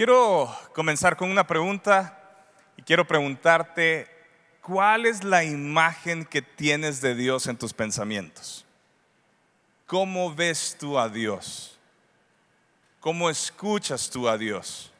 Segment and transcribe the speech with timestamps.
[0.00, 2.18] Quiero comenzar con una pregunta
[2.78, 4.08] y quiero preguntarte,
[4.62, 8.64] ¿cuál es la imagen que tienes de Dios en tus pensamientos?
[9.84, 11.78] ¿Cómo ves tú a Dios?
[12.98, 14.90] ¿Cómo escuchas tú a Dios?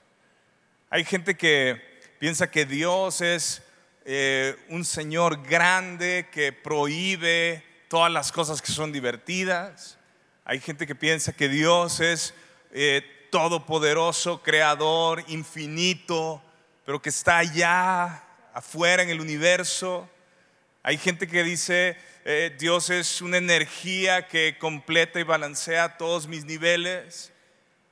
[0.90, 1.80] Hay gente que
[2.18, 3.62] piensa que Dios es
[4.04, 9.96] eh, un Señor grande que prohíbe todas las cosas que son divertidas.
[10.44, 12.34] Hay gente que piensa que Dios es
[12.72, 16.42] eh, todopoderoso, creador, infinito,
[16.84, 18.22] pero que está allá
[18.52, 20.08] afuera en el universo.
[20.82, 26.44] Hay gente que dice, eh, Dios es una energía que completa y balancea todos mis
[26.44, 27.32] niveles.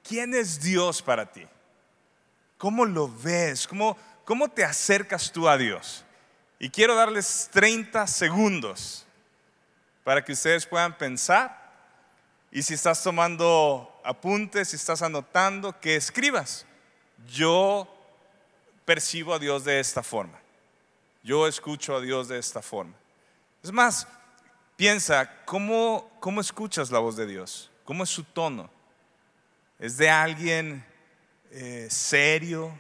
[0.03, 1.47] ¿Quién es Dios para ti?
[2.57, 3.67] ¿Cómo lo ves?
[3.67, 6.05] ¿Cómo, cómo te acercas tú a Dios?
[6.59, 9.07] Y quiero darles 30 segundos
[10.03, 11.68] para que ustedes puedan pensar
[12.51, 16.65] y si estás tomando apuntes, si estás anotando, que escribas.
[17.27, 17.87] Yo
[18.85, 20.39] percibo a Dios de esta forma.
[21.23, 22.95] Yo escucho a Dios de esta forma.
[23.63, 24.09] Es más,
[24.77, 27.71] piensa, ¿cómo, cómo escuchas la voz de Dios?
[27.85, 28.71] ¿Cómo es su tono?
[29.79, 30.85] ¿Es de alguien
[31.51, 32.73] eh, serio?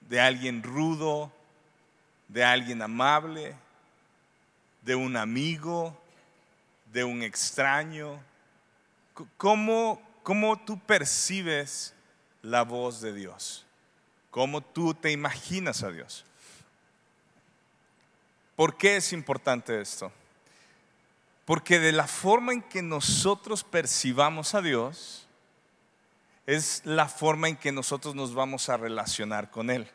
[0.00, 1.32] ¿De alguien rudo?
[2.28, 3.56] ¿De alguien amable?
[4.82, 6.00] ¿De un amigo?
[6.92, 8.22] ¿De un extraño?
[9.36, 11.94] ¿Cómo, ¿Cómo tú percibes
[12.42, 13.66] la voz de Dios?
[14.30, 16.24] ¿Cómo tú te imaginas a Dios?
[18.56, 20.12] ¿Por qué es importante esto?
[21.44, 25.26] Porque de la forma en que nosotros percibamos a Dios,
[26.46, 29.88] es la forma en que nosotros nos vamos a relacionar con Él.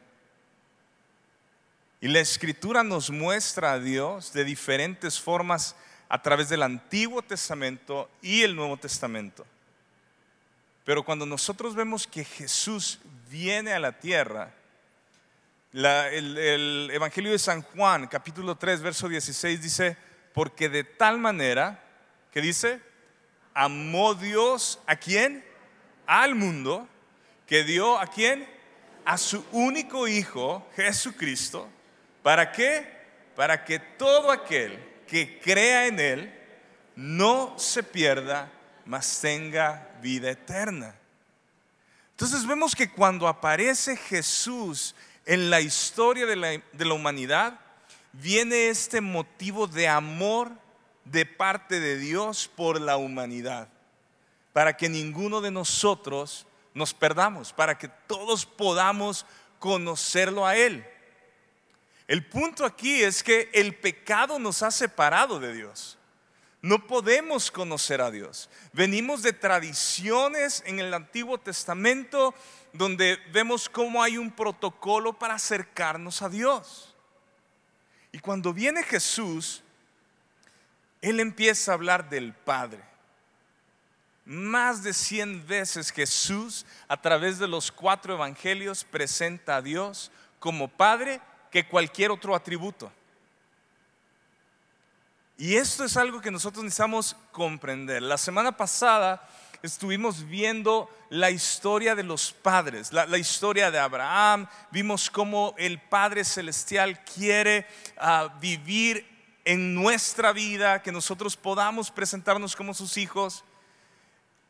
[2.00, 5.76] Y la escritura nos muestra a Dios de diferentes formas
[6.10, 9.46] a través del Antiguo Testamento y el Nuevo Testamento.
[10.86, 14.54] Pero cuando nosotros vemos que Jesús viene a la tierra,
[15.74, 19.98] el, el, Evangelio de San Juan, capítulo 3, verso 16, dice,
[20.34, 21.84] porque de tal manera,
[22.32, 22.80] que dice,
[23.54, 25.44] amó Dios a quién?
[26.06, 26.88] Al mundo,
[27.46, 28.48] que dio a quién?
[29.04, 31.68] A su único Hijo, Jesucristo.
[32.24, 32.88] ¿Para qué?
[33.36, 36.34] Para que todo aquel que crea en Él
[36.96, 38.52] no se pierda,
[38.86, 40.96] mas tenga vida eterna.
[42.12, 47.60] Entonces vemos que cuando aparece Jesús en la historia de la, de la humanidad,
[48.14, 50.52] viene este motivo de amor
[51.06, 53.70] de parte de Dios por la humanidad,
[54.54, 59.26] para que ninguno de nosotros nos perdamos, para que todos podamos
[59.60, 60.86] conocerlo a Él.
[62.08, 65.98] El punto aquí es que el pecado nos ha separado de Dios.
[66.62, 68.50] No podemos conocer a Dios.
[68.74, 72.34] Venimos de tradiciones en el Antiguo Testamento
[72.74, 76.96] donde vemos cómo hay un protocolo para acercarnos a Dios.
[78.12, 79.62] Y cuando viene Jesús,
[81.02, 82.84] Él empieza a hablar del Padre.
[84.26, 90.68] Más de cien veces Jesús, a través de los cuatro evangelios, presenta a Dios como
[90.68, 91.22] Padre
[91.58, 92.92] que cualquier otro atributo.
[95.40, 98.04] Y esto es algo que nosotros necesitamos comprender.
[98.04, 99.28] La semana pasada
[99.64, 106.24] estuvimos viendo la historia de los padres, la, historia de Abraham, vimos cómo el Padre
[106.24, 107.66] Celestial quiere
[107.98, 109.08] ah, vivir
[109.44, 113.44] en nuestra vida, que nosotros podamos presentarnos como sus hijos.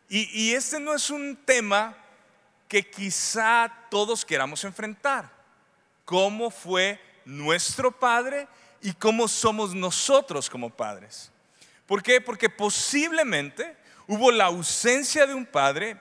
[0.10, 1.96] Y, y este no es un tema
[2.68, 5.37] que quizá todos queramos enfrentar
[6.08, 8.48] cómo fue nuestro Padre
[8.82, 11.30] y cómo somos nosotros como padres.
[11.86, 12.22] ¿Por qué?
[12.22, 13.76] Porque posiblemente
[14.08, 16.00] hubo la ausencia de un padre,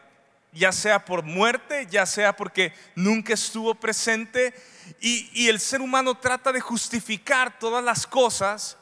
[0.53, 4.55] ya sea por muerte, ya sea porque nunca estuvo presente,
[5.01, 8.77] y, el ser humano trata de justificar todas las cosas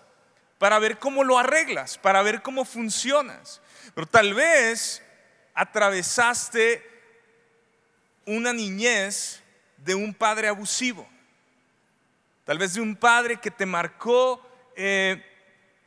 [0.58, 3.62] para ver cómo lo arreglas, para ver cómo funcionas.
[3.94, 5.02] Pero tal vez
[5.54, 6.86] atravesaste
[8.26, 9.42] una niñez
[9.78, 11.13] de un padre abusivo.
[12.44, 14.40] Tal vez de un padre que te marcó
[14.76, 15.24] eh,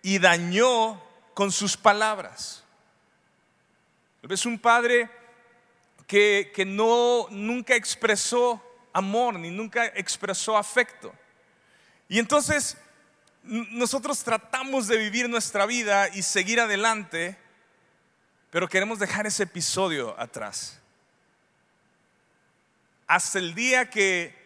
[0.01, 1.01] y dañó
[1.33, 2.63] con sus palabras.
[4.21, 5.09] Tal vez un padre
[6.07, 11.13] que, que no nunca expresó amor ni nunca expresó afecto.
[12.09, 12.77] Y entonces
[13.43, 17.37] nosotros tratamos de vivir nuestra vida y seguir adelante,
[18.49, 20.79] pero queremos dejar ese episodio atrás.
[23.05, 24.36] Hasta el día que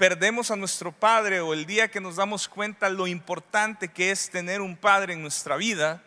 [0.00, 4.30] perdemos a nuestro padre o el día que nos damos cuenta lo importante que es
[4.30, 6.02] tener un padre en nuestra vida,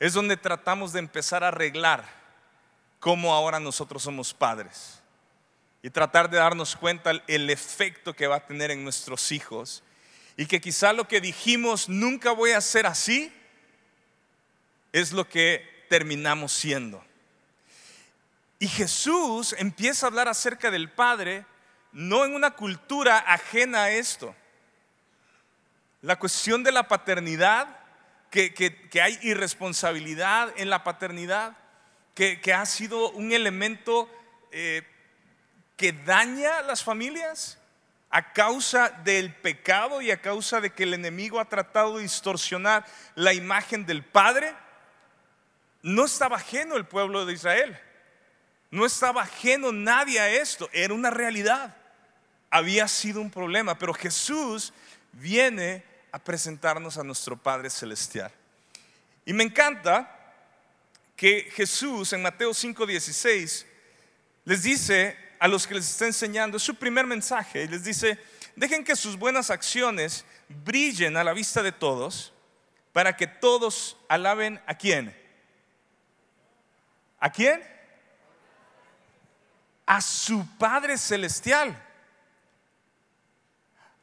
[0.00, 2.04] es donde tratamos de empezar a arreglar
[2.98, 5.00] cómo ahora nosotros somos padres.
[5.84, 9.84] y tratar de darnos cuenta el efecto que va a tener en nuestros hijos.
[10.36, 13.32] Y que quizá lo que dijimos, nunca voy a ser así,
[14.92, 17.04] es lo que terminamos siendo.
[18.58, 21.46] Y Jesús empieza a hablar acerca del Padre,
[21.96, 24.36] no en una cultura ajena a esto.
[26.02, 27.68] La cuestión de la paternidad,
[28.30, 31.56] que, hay irresponsabilidad en la paternidad,
[32.14, 34.10] que, ha sido un elemento
[34.52, 34.82] eh,
[35.78, 37.58] que daña a las familias
[38.10, 42.84] a causa del pecado y a causa de que el enemigo ha tratado de distorsionar
[43.14, 44.52] la imagen del Padre,
[45.80, 47.80] no estaba ajeno el pueblo de Israel.
[48.70, 51.74] No estaba ajeno nadie a esto, era una realidad.
[52.50, 54.72] Había sido un problema, pero Jesús
[55.12, 58.30] viene a presentarnos a nuestro Padre Celestial.
[59.24, 60.34] Y me encanta
[61.16, 63.66] que Jesús en Mateo 5:16
[64.44, 68.18] les dice a los que les está enseñando, es su primer mensaje, y les dice,
[68.54, 72.32] dejen que sus buenas acciones brillen a la vista de todos,
[72.92, 75.14] para que todos alaben a quién.
[77.18, 77.76] ¿A quién?
[79.86, 81.80] a su Padre Celestial.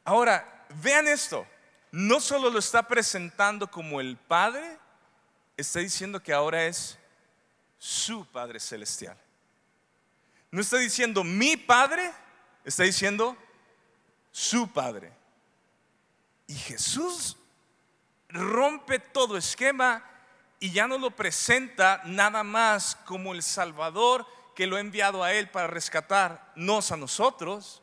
[0.04, 1.46] Ahora, vean esto,
[1.90, 4.78] no solo lo está presentando como el Padre,
[5.56, 6.98] está diciendo que ahora es
[7.78, 9.16] su Padre Celestial.
[10.50, 12.12] No está diciendo mi Padre,
[12.64, 13.36] está diciendo
[14.30, 15.12] su Padre.
[16.46, 17.36] Y Jesús
[18.28, 20.04] rompe todo esquema
[20.60, 25.32] y ya no lo presenta nada más como el Salvador que lo ha enviado a
[25.32, 27.82] Él para rescatarnos a nosotros,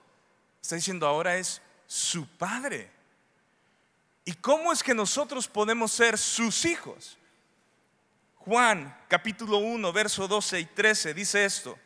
[0.61, 2.89] está diciendo ahora es su Padre.
[4.23, 7.17] ¿Y cómo es que nosotros podemos ser sus hijos?
[8.37, 11.77] Juan capítulo 1, verso 12 y 13 dice esto,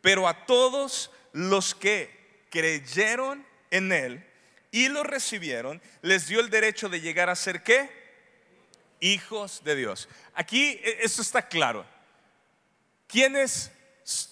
[0.00, 4.26] pero a todos los que creyeron en Él
[4.72, 7.88] y lo recibieron, les dio el derecho de llegar a ser qué?
[8.98, 10.08] Hijos de Dios.
[10.34, 11.86] Aquí e, esto está claro.
[13.06, 13.70] ¿Quiénes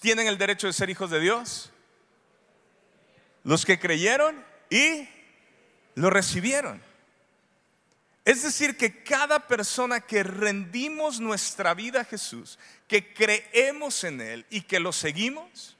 [0.01, 1.71] tienen el derecho de ser hijos de Dios?
[3.45, 5.12] Los que creyeron y
[5.95, 6.81] lo recibieron.
[8.25, 12.57] Es decir, que cada persona que rendimos nuestra vida a Jesús,
[12.87, 15.75] que creemos en Él y que lo seguimos,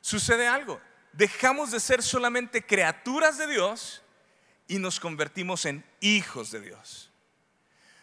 [0.00, 0.80] sucede algo.
[1.12, 4.02] Dejamos de ser solamente criaturas de Dios
[4.66, 7.10] y nos convertimos en hijos de Dios.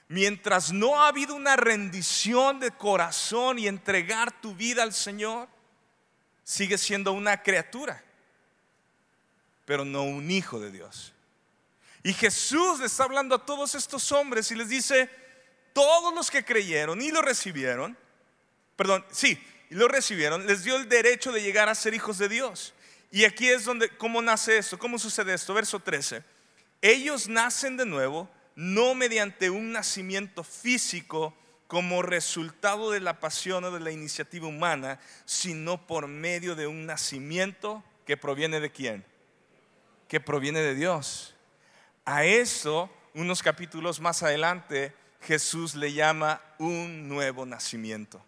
[0.07, 5.47] Mientras no ha habido una rendición de corazón y entregar tu vida al Señor,
[6.43, 8.03] sigue siendo una criatura,
[9.65, 11.14] pero no un hijo de Dios.
[12.05, 15.09] Y Jesús le está hablando a todos estos hombres y les dice,
[15.73, 17.97] todos los que creyeron y lo recibieron,
[18.75, 22.29] perdón, sí, y lo recibieron, les dio el derecho de llegar a ser hijos de
[22.29, 22.75] Dios.
[23.09, 24.77] Y aquí es donde, ¿cómo nace esto?
[24.77, 25.55] ¿Cómo sucede esto?
[25.55, 26.23] Verso 13.
[26.79, 31.35] Ellos nacen de nuevo no mediante un nacimiento físico
[31.65, 36.85] como resultado de la pasión o de la iniciativa humana, sino por medio de un
[36.85, 39.03] nacimiento que proviene de quién?
[40.07, 41.34] Que proviene de Dios.
[42.05, 48.23] A eso, unos capítulos más adelante, Jesús le llama un nuevo nacimiento.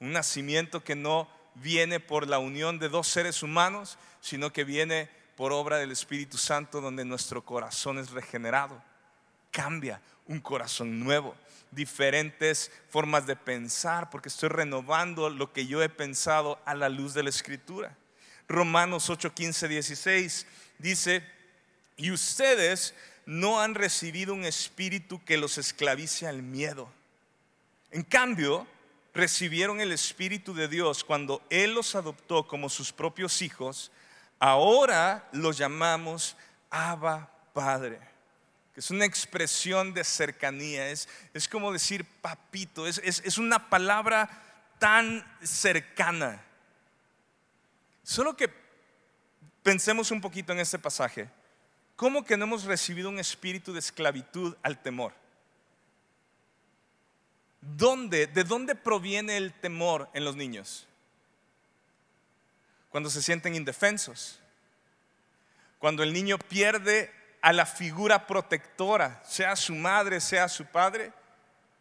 [0.00, 5.10] Un nacimiento que no viene por la unión de dos seres humanos, sino que viene
[5.36, 8.82] por obra del Espíritu Santo donde nuestro corazón es regenerado
[9.56, 11.34] cambia un corazón nuevo,
[11.70, 17.14] diferentes formas de pensar, porque estoy renovando lo que yo he pensado a la luz
[17.14, 17.96] de la Escritura.
[18.48, 20.46] Romanos 8, 15, 16
[20.78, 21.24] dice,
[21.96, 26.88] y ustedes no han recibido un espíritu que los esclavice al miedo.
[27.90, 28.66] En cambio,
[29.14, 33.90] recibieron el Espíritu de Dios cuando Él los adoptó como sus propios hijos.
[34.38, 36.36] Ahora los llamamos
[36.70, 38.16] Abba Padre
[38.76, 44.28] que es una expresión de cercanía, es, es como decir papito, es, es una palabra
[44.78, 46.44] tan cercana.
[48.02, 48.50] Solo que
[49.62, 51.26] pensemos un poquito en este pasaje.
[51.96, 55.12] ¿Cómo que no hemos recibido un espíritu de esclavitud al temor?
[57.60, 60.86] ¿Dónde, ¿De dónde proviene el temor en los niños?
[62.90, 64.38] Cuando se sienten indefensos.
[65.78, 67.12] Cuando el niño pierde
[67.42, 71.12] a la figura protectora, sea su madre, sea su padre,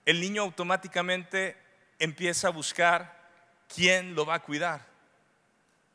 [0.06, 1.58] el niño automáticamente
[2.00, 3.18] empieza a buscar
[3.74, 4.86] quién lo va a cuidar,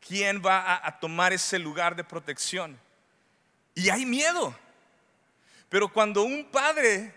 [0.06, 2.78] quién va a, tomar ese lugar de protección.
[3.74, 4.56] Y hay miedo.
[5.68, 7.14] Pero cuando un padre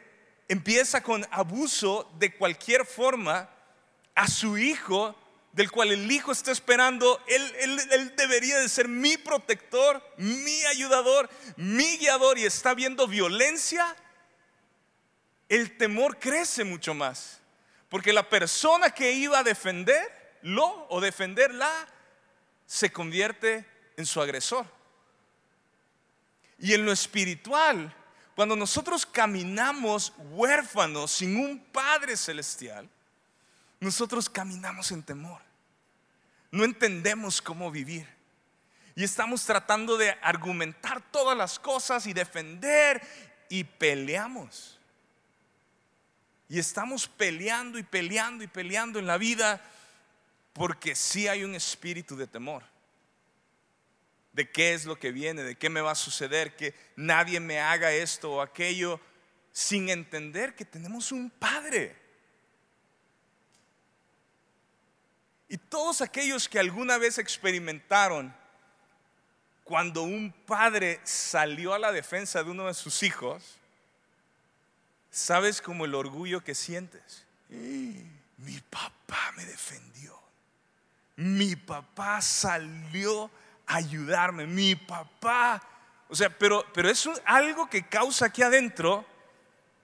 [0.48, 3.50] empieza con abuso de cualquier forma
[4.16, 5.16] a su hijo,
[5.54, 11.98] del cual el Hijo está esperando, él, debería de ser mi protector, mi ayudador, mi
[11.98, 13.96] guiador y está viendo violencia,
[15.50, 17.40] el temor crece mucho más.
[17.88, 21.72] Porque la persona que iba a defenderlo o defenderla
[22.66, 23.64] se convierte
[23.96, 24.66] en su agresor.
[26.60, 27.94] Y en lo espiritual,
[28.36, 32.90] cuando nosotros caminamos huérfanos sin un Padre celestial,
[33.80, 35.42] nosotros caminamos en temor.
[36.52, 38.08] No entendemos cómo vivir.
[38.96, 43.02] Y estamos tratando de argumentar todas las cosas y defender
[43.50, 44.80] y peleamos.
[46.48, 49.62] Y estamos peleando y peleando y peleando en la vida
[50.54, 52.64] porque sí hay un espíritu de temor.
[54.34, 57.60] De qué es lo que viene, de qué me va a suceder, que nadie me
[57.60, 59.00] haga esto o aquello,
[59.52, 62.04] sin entender que tenemos un Padre
[65.54, 68.36] Y todos aquellos que alguna vez experimentaron
[69.64, 73.60] cuando un padre salió a la defensa de uno de sus hijos,
[75.12, 77.24] sabes como el orgullo que sientes.
[77.50, 80.20] Mi papá me defendió.
[81.18, 83.30] Mi papá salió
[83.66, 84.46] ayudarme.
[84.46, 85.62] Mi papá.
[86.10, 89.06] O sea, pero, pero es algo que causa aquí adentro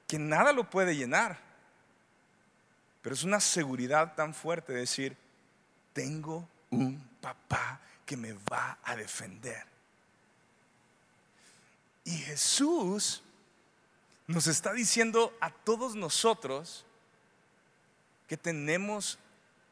[0.08, 1.40] que nada lo puede llenar.
[3.02, 5.16] Pero es una seguridad tan fuerte de decir,
[5.94, 9.64] tengo un papá que me va a defender.
[12.04, 13.22] Y Jesús
[14.28, 16.86] nos está diciendo a todos nosotros
[18.28, 19.20] que tenemos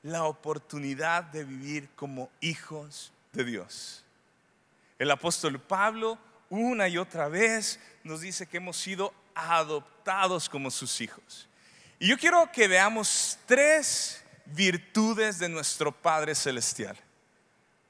[0.04, 4.04] la oportunidad de vivir como hijos de Dios.
[5.00, 6.18] El apóstol Pablo
[6.50, 11.48] una y otra vez nos dice que hemos sido adoptados como sus hijos.
[12.00, 16.98] Y yo quiero que veamos tres virtudes de nuestro Padre Celestial.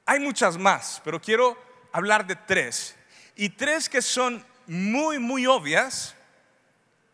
[0.06, 1.56] Hay muchas más, pero quiero
[1.92, 2.96] hablar de tres.
[3.36, 6.14] Y tres que son muy, muy obvias.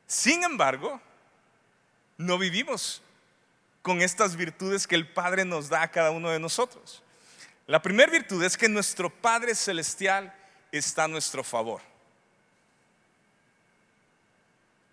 [0.07, 1.01] Sin embargo,
[2.17, 3.03] no vivimos
[3.83, 7.04] con estas virtudes que el Padre nos da a cada uno de nosotros.
[7.67, 10.35] La primera virtud es que nuestro Padre Celestial
[10.71, 11.81] está a nuestro favor.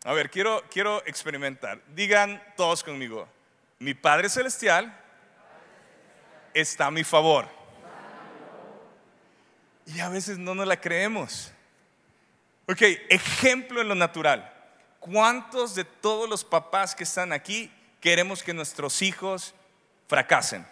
[0.04, 1.82] A ver, quiero, quiero experimentar.
[1.94, 3.28] Digan todos conmigo
[3.82, 4.96] mi Padre Celestial
[6.54, 7.48] está a mi favor.
[9.88, 11.52] Y a veces no nos la creemos.
[12.68, 14.54] Ok, ejemplo en lo natural.
[15.00, 19.56] ¿Cuántos de todos los papás que están aquí queremos que nuestros hijos
[20.08, 20.64] fracasen?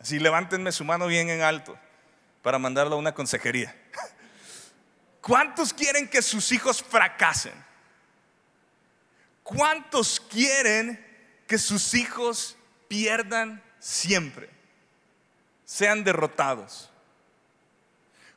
[0.00, 1.78] Así levántenme su mano bien en alto
[2.42, 3.74] para mandarlo a una consejería.
[5.20, 7.54] ¿Cuántos quieren que sus hijos fracasen?
[9.42, 11.04] ¿Cuántos quieren
[11.46, 12.56] que sus hijos
[12.88, 14.50] pierdan siempre,
[15.64, 16.90] sean derrotados.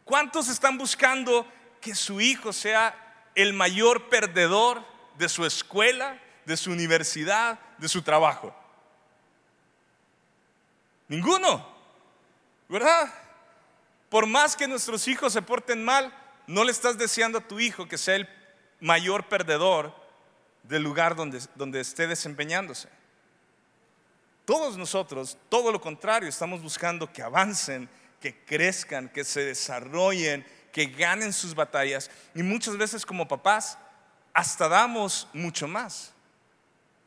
[0.03, 1.47] ¿Cuántos están buscando
[1.81, 2.95] que su hijo sea
[3.35, 4.83] el mayor perdedor
[5.17, 8.55] de su escuela, de su universidad, de su trabajo?
[11.09, 11.67] Ninguno,
[12.69, 13.13] ¿verdad?
[14.09, 16.13] Por más que nuestros hijos se porten mal,
[16.47, 18.29] no le estás deseando a tu hijo que sea el
[18.79, 19.93] mayor perdedor
[20.63, 22.89] del lugar donde, donde esté desempeñándose.
[24.45, 27.89] Todos nosotros, todo lo contrario, estamos buscando que avancen,
[28.19, 32.09] que crezcan, que se desarrollen, que ganen sus batallas.
[32.35, 33.77] Y muchas veces como papás,
[34.33, 36.13] hasta damos mucho más.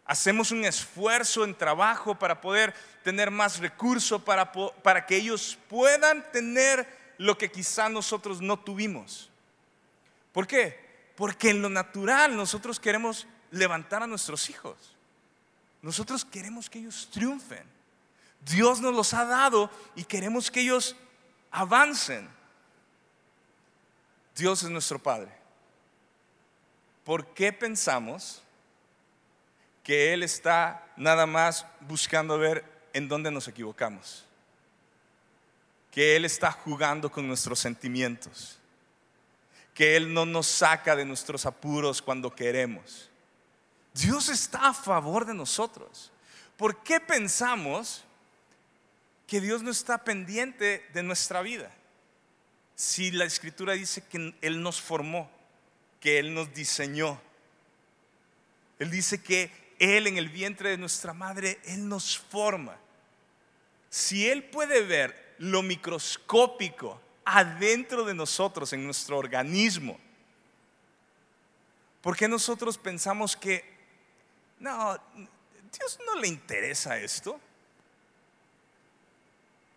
[0.05, 6.31] Hacemos un esfuerzo en trabajo para poder tener más recursos, para, para que ellos puedan
[6.33, 6.87] tener
[7.19, 9.31] lo que quizá nosotros no tuvimos.
[10.33, 11.13] ¿Por qué?
[11.15, 14.97] Porque en lo natural nosotros queremos levantar a nuestros hijos.
[15.83, 17.65] Nosotros queremos que ellos triunfen.
[18.41, 20.97] Dios nos los ha dado y queremos que ellos
[21.51, 22.29] avancen.
[24.35, 25.31] Dios es nuestro Padre.
[27.05, 28.43] ¿Por qué pensamos
[29.83, 34.25] que Él está nada más buscando ver en dónde nos equivocamos?
[35.91, 38.59] Que Él está jugando con nuestros sentimientos.
[39.75, 43.11] Que Él no nos saca de nuestros apuros cuando queremos
[43.95, 46.11] Dios está a favor de nosotros.
[46.57, 48.05] ¿Por qué pensamos
[49.27, 51.71] que Dios no está pendiente de nuestra vida?
[52.75, 55.31] Si la escritura dice que Él nos formó,
[56.01, 57.21] que Él nos diseñó.
[58.79, 59.51] Él dice que
[59.83, 62.79] Él en el vientre de nuestra madre, Él nos forma.
[63.91, 69.99] Si Él puede ver lo microscópico adentro de nosotros, en nuestro organismo,
[72.01, 73.65] ¿por qué nosotros pensamos que
[74.61, 74.97] no,
[75.77, 77.41] Dios no le interesa esto.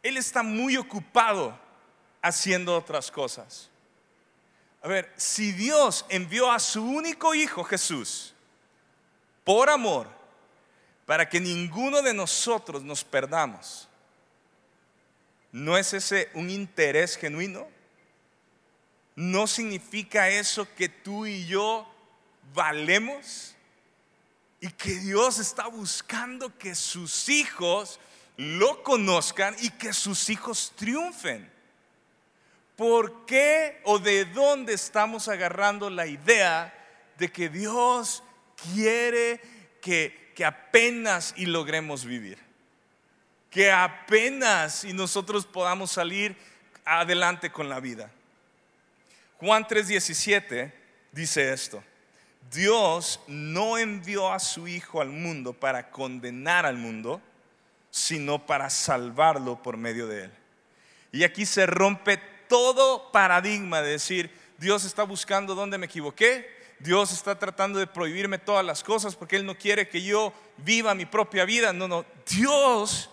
[0.03, 1.57] Él está muy ocupado
[2.21, 3.71] haciendo otras cosas.
[4.83, 8.34] A ver, si Dios envió a su único hijo Jesús
[9.45, 10.09] por amor,
[11.05, 13.87] para que ninguno de nosotros nos perdamos,
[15.51, 17.67] ¿no es ese un interés genuino?
[19.15, 21.87] ¿No significa eso que tú y yo
[22.53, 23.55] valemos?
[24.59, 27.99] Y que Dios está buscando que sus hijos
[28.35, 31.49] lo conozcan y que sus hijos triunfen.
[32.75, 36.73] ¿Por qué o de dónde estamos agarrando la idea
[37.17, 38.21] de que Dios
[38.55, 39.41] quiere
[39.81, 42.37] que, que apenas y logremos vivir?
[43.49, 46.35] Que apenas y nosotros podamos salir
[46.83, 48.11] adelante con la vida.
[49.37, 50.71] Juan 3:17
[51.11, 51.83] dice esto.
[52.51, 57.21] Dios no envió a su Hijo al mundo para condenar al mundo,
[57.89, 60.31] sino para salvarlo por medio de él.
[61.11, 67.13] Y aquí se rompe todo paradigma de decir, Dios está buscando dónde me equivoqué, Dios
[67.13, 71.05] está tratando de prohibirme todas las cosas porque Él no quiere que yo viva mi
[71.05, 71.73] propia vida.
[71.73, 73.09] No, no, Dios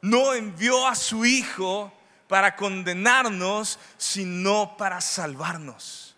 [0.00, 1.92] no envió a su Hijo
[2.28, 6.16] para condenarnos, sino para salvarnos.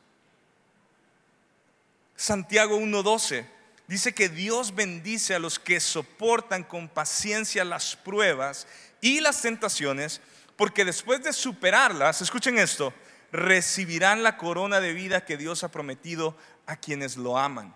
[2.17, 3.47] Santiago 1.12
[3.89, 8.67] dice que Dios bendice a los que soportan con paciencia las pruebas
[9.01, 10.21] y las tentaciones
[10.57, 12.95] porque después de superarlas, escuchen esto,
[13.35, 16.37] recibirán la corona de vida que Dios ha prometido
[16.67, 17.75] a quienes lo aman.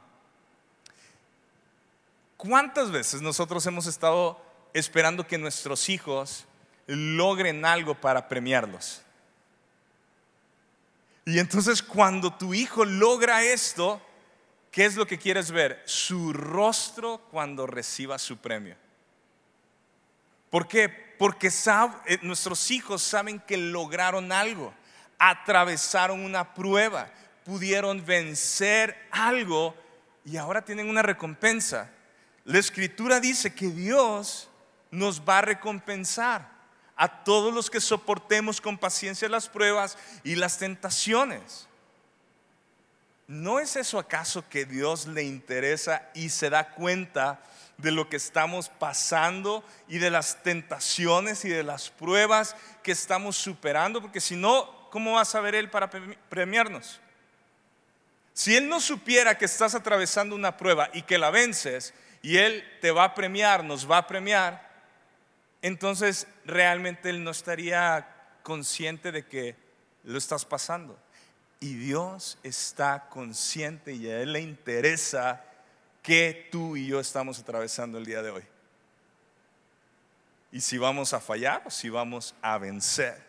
[2.37, 4.41] ¿Cuántas veces nosotros hemos estado
[4.73, 6.47] esperando que nuestros hijos
[6.87, 9.03] logren algo para premiarlos?
[11.25, 14.01] Y entonces cuando tu hijo logra esto,
[14.71, 15.83] ¿qué es lo que quieres ver?
[15.85, 18.77] Su rostro cuando reciba su premio.
[20.51, 21.09] ¿Por qué?
[21.19, 24.73] porque eh, nuestros hijos saben que lograron algo,
[25.19, 27.11] atravesaron una prueba,
[27.45, 29.75] pudieron vencer algo
[30.25, 31.91] y ahora tienen una recompensa.
[32.45, 34.49] La escritura dice que Dios
[34.91, 36.49] nos va a recompensar
[36.97, 41.69] a todos los que soportemos con paciencia las pruebas y las tentaciones.
[43.27, 47.41] ¿No es eso acaso que Dios le interesa y se da cuenta
[47.77, 53.37] de lo que estamos pasando y de las tentaciones y de las pruebas que estamos
[53.37, 55.91] superando, porque si no, ¿cómo va a saber Él para
[56.29, 57.01] premiarnos?
[58.33, 62.65] Si Él no supiera que estás atravesando una prueba y que la vences y Él
[62.81, 64.69] te va a premiar, nos va a premiar,
[65.61, 68.07] entonces realmente Él no estaría
[68.43, 69.57] consciente de que
[70.05, 70.99] lo estás pasando.
[71.61, 75.45] Y Dios está consciente y a Él le interesa
[76.03, 78.45] que tú y yo estamos atravesando el día de hoy.
[80.53, 83.28] Y si vamos a fallar o si vamos a vencer.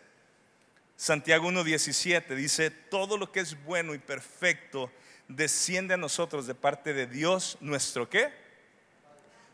[1.00, 4.92] Santiago 1.17 dice, todo lo que es bueno y perfecto
[5.28, 8.30] desciende a nosotros de parte de Dios, nuestro qué?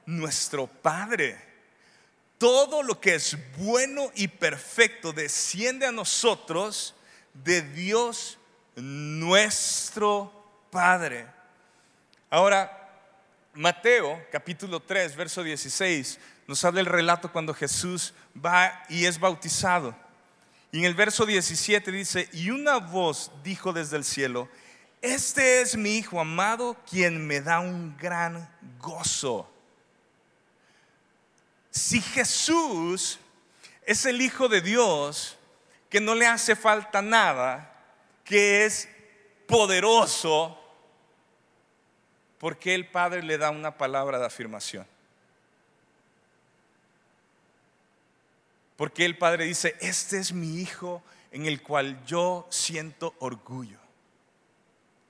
[0.06, 1.38] Nuestro Padre.
[2.36, 6.96] Todo lo que es bueno y perfecto desciende a nosotros
[7.32, 8.38] de Dios,
[8.74, 10.32] nuestro
[10.72, 11.28] Padre.
[12.28, 12.90] Ahora,
[13.54, 20.05] Mateo capítulo 3, verso 16, nos habla el relato cuando Jesús va y es bautizado.
[20.76, 24.46] Y en el verso 17 dice, y una voz dijo desde el cielo,
[25.00, 28.46] este es mi Hijo amado, quien me da un gran
[28.78, 29.50] gozo.
[31.70, 33.18] Si Jesús
[33.86, 35.38] es el Hijo de Dios,
[35.88, 37.74] que no le hace falta nada,
[38.22, 38.86] que es
[39.48, 40.60] poderoso,
[42.36, 44.86] ¿por qué el Padre le da una palabra de afirmación?
[48.76, 53.78] Porque el Padre dice, este es mi Hijo en el cual yo siento orgullo.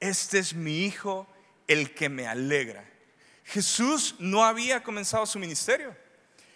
[0.00, 1.26] Este es mi Hijo
[1.66, 2.84] el que me alegra.
[3.44, 5.96] Jesús no había comenzado su ministerio.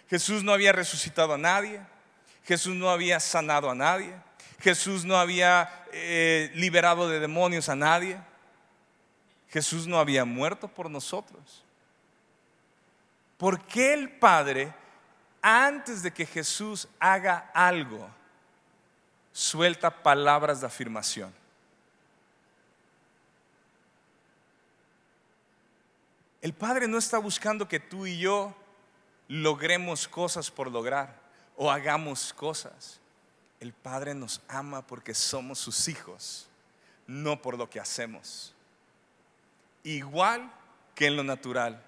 [0.09, 1.81] Jesús no había resucitado a nadie.
[2.45, 4.13] Jesús no había sanado a nadie.
[4.59, 8.17] Jesús no había eh, liberado de demonios a nadie.
[9.49, 11.63] Jesús no había muerto por nosotros.
[13.37, 14.73] ¿Por qué el Padre,
[15.41, 18.09] antes de que Jesús haga algo,
[19.31, 21.33] suelta palabras de afirmación?
[26.41, 28.55] El Padre no está buscando que tú y yo
[29.27, 31.15] logremos cosas por lograr
[31.55, 32.99] o hagamos cosas.
[33.59, 36.47] El Padre nos ama porque somos sus hijos,
[37.05, 38.55] no por lo que hacemos
[39.83, 40.51] igual
[40.95, 41.83] que en lo natural.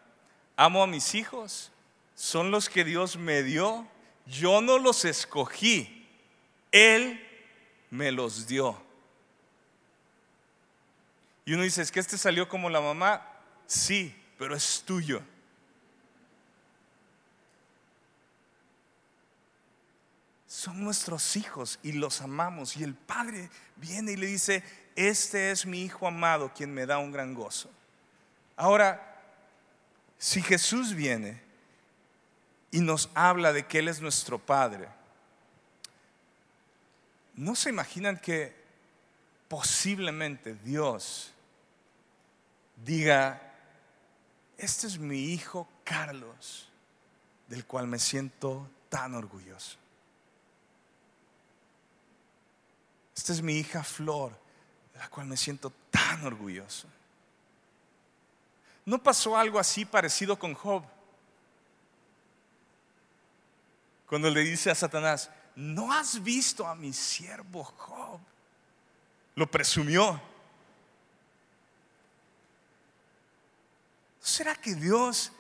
[0.56, 1.72] Amo a mis hijos,
[2.15, 3.88] son los que Dios me dio,
[4.26, 6.08] yo no los escogí,
[6.71, 7.26] Él
[7.89, 8.82] me los dio.
[11.45, 13.28] Y uno dice, ¿es que este salió como la mamá?
[13.67, 15.21] Sí, pero es tuyo.
[20.47, 22.78] Son nuestros hijos y los amamos.
[22.78, 24.63] Y el Padre viene y le dice,
[24.95, 27.69] este es mi Hijo amado, quien me da un gran gozo.
[28.56, 29.21] Ahora,
[30.17, 31.41] si Jesús viene
[32.73, 34.89] y nos habla de que Él es nuestro Padre,
[37.36, 38.51] ¿no se imaginan que
[39.47, 41.31] posiblemente Dios
[42.83, 43.53] diga,
[44.57, 46.67] este es mi hijo Carlos,
[47.47, 49.77] del cual me siento tan orgulloso?
[53.15, 54.31] Esta es mi hija Flor,
[54.93, 56.88] de la cual me siento tan orgulloso.
[58.83, 60.83] ¿No pasó algo así parecido con Job?
[64.13, 68.19] Cuando le dice a Satanás, ¿no has visto a mi siervo Job?
[69.34, 70.21] Lo presumió.
[74.21, 75.32] ¿Será que Dios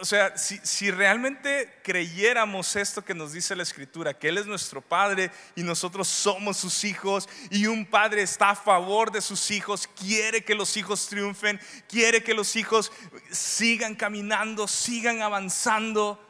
[0.00, 4.80] o sea, si, realmente creyéramos esto que nos dice la Escritura, que Él es nuestro
[4.80, 9.86] Padre y nosotros somos sus hijos, y un Padre está a favor de sus hijos,
[9.86, 12.90] quiere que los hijos triunfen, quiere que los hijos
[13.30, 16.27] sigan caminando, sigan avanzando,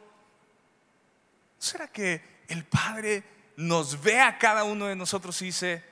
[1.59, 3.25] ¿será que el Padre
[3.57, 5.85] nos ve a cada uno de nosotros y dice,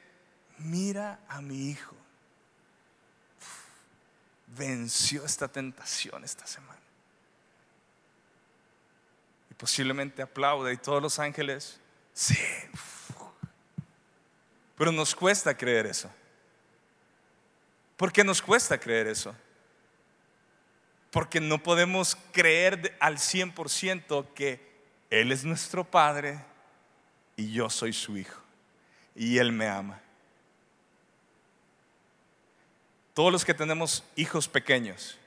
[0.58, 1.96] mira a mi hijo,
[4.46, 6.76] venció esta tentación esta semana?
[9.56, 11.80] posiblemente aplauda y todos los ángeles,
[12.12, 12.36] sí.
[14.76, 16.10] Pero nos cuesta creer eso.
[17.96, 19.34] ¿Por qué nos cuesta creer eso?
[21.10, 24.65] Porque no podemos creer al 100% que
[25.10, 26.38] Él es nuestro Padre
[27.36, 28.40] y yo soy su Hijo.
[29.14, 30.00] Y Él me ama.
[33.14, 35.18] Todos los que tenemos hijos pequeños,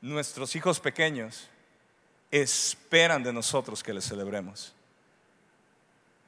[0.00, 1.50] nuestros hijos pequeños,
[2.30, 4.74] esperan de nosotros que les celebremos.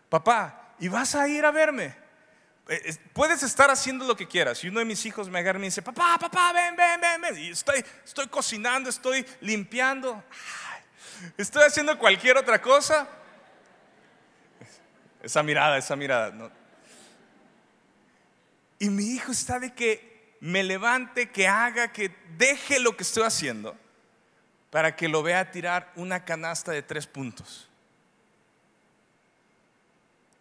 [0.08, 1.96] Papá, ¿y vas a ir a verme?
[2.68, 4.62] Eh, puedes estar haciendo lo que quieras.
[4.64, 7.20] Y uno de mis hijos me agarra y me dice, papá, papá, ven, ven, ven,
[7.20, 7.38] ven.
[7.38, 10.22] Y estoy, estoy cocinando, estoy limpiando,
[11.36, 13.08] estoy haciendo cualquier otra cosa.
[15.22, 16.50] Esa mirada, esa mirada.
[18.78, 23.24] Y mi hijo está de que me levante, que haga, que deje lo que estoy
[23.24, 23.76] haciendo
[24.70, 27.68] para que lo vea tirar una canasta de tres puntos.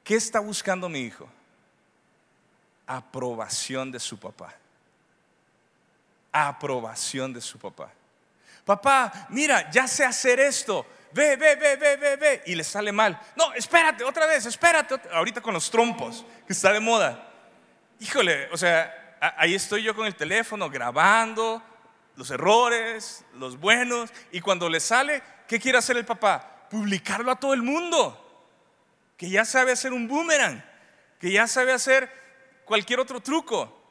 [0.04, 1.28] ¿Qué está buscando mi hijo?
[2.86, 4.54] Aprobación de su papá.
[6.32, 7.92] Aprobación de su papá.
[8.66, 10.86] Papá, mira, ya sé hacer esto.
[11.14, 12.44] Ve, ve, ve, ve, ve, ve.
[12.48, 13.18] Y le sale mal.
[13.36, 15.00] No, espérate, otra vez, espérate.
[15.14, 17.32] Ahorita con los trompos, que está de moda.
[18.00, 21.62] Híjole, o sea, ahí estoy yo con el teléfono grabando,
[22.16, 26.68] los errores, los buenos, y cuando le sale, ¿qué quiere hacer el papá?
[26.70, 28.22] Publicarlo a todo el mundo,
[29.16, 30.64] que ya sabe hacer un boomerang,
[31.20, 32.12] que ya sabe hacer
[32.66, 33.85] cualquier otro truco.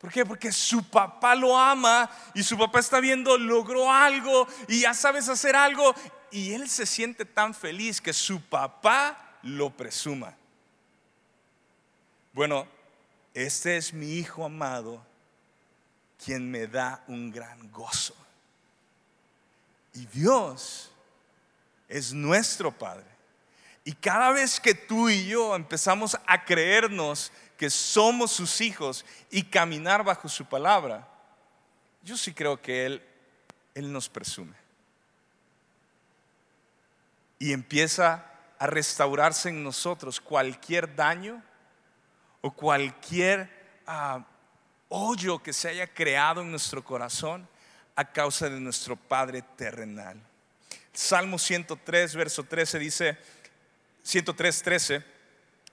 [0.00, 0.26] ¿Por qué?
[0.26, 5.28] Porque su papá lo ama y su papá está viendo, logró algo y ya sabes
[5.28, 5.94] hacer algo
[6.30, 10.34] y él se siente tan feliz que su papá lo presuma.
[12.32, 12.66] Bueno,
[13.32, 15.04] este es mi hijo amado
[16.22, 18.14] quien me da un gran gozo.
[19.94, 20.90] Y Dios
[21.88, 23.06] es nuestro Padre.
[23.84, 29.42] Y cada vez que tú y yo empezamos a creernos que somos sus hijos y
[29.42, 31.08] caminar bajo su palabra,
[32.02, 33.02] yo sí creo que Él,
[33.74, 34.56] Él nos presume.
[37.38, 38.24] Y empieza
[38.58, 41.42] a restaurarse en nosotros cualquier daño
[42.40, 43.50] o cualquier
[43.86, 44.22] uh,
[44.88, 47.48] hoyo que se haya creado en nuestro corazón
[47.94, 50.20] a causa de nuestro Padre terrenal.
[50.92, 53.18] Salmo 103, verso 13 dice,
[54.02, 55.04] 103, 13,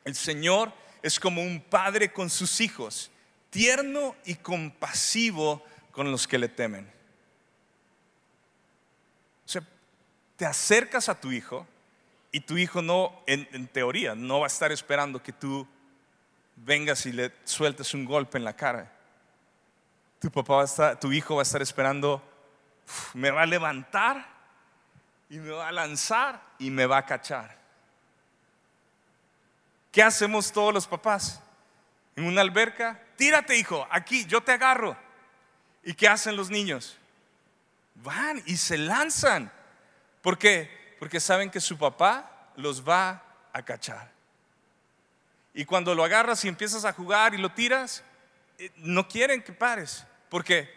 [0.06, 3.12] el Señor es como un padre con sus hijos,
[3.52, 6.92] tierno y compasivo con los que le temen.
[9.46, 9.62] O sea,
[10.36, 11.68] te acercas a tu hijo
[12.32, 15.68] y tu hijo no, en, teoría, no va a estar esperando que tú
[16.56, 18.94] vengas y le sueltes un golpe en la cara
[20.24, 22.24] tu papá va a estar, tu hijo va a estar esperando,
[23.14, 24.26] me va a levantar
[25.30, 27.58] y me va a lanzar y me va a cachar.
[29.94, 31.40] ¿Qué hacemos todos los papás?
[32.16, 34.98] En una alberca, tírate hijo, aquí, yo te agarro.
[35.84, 36.98] ¿Y qué hacen los niños?
[37.94, 39.52] Van y se lanzan.
[40.24, 40.96] ¿Por qué?
[40.98, 43.22] Porque saben que su papá los va
[43.54, 44.12] a cachar.
[45.54, 48.04] Y cuando lo agarras y empiezas a jugar y lo tiras,
[48.58, 50.08] eh, no quieren que pares.
[50.28, 50.74] ¿Por qué?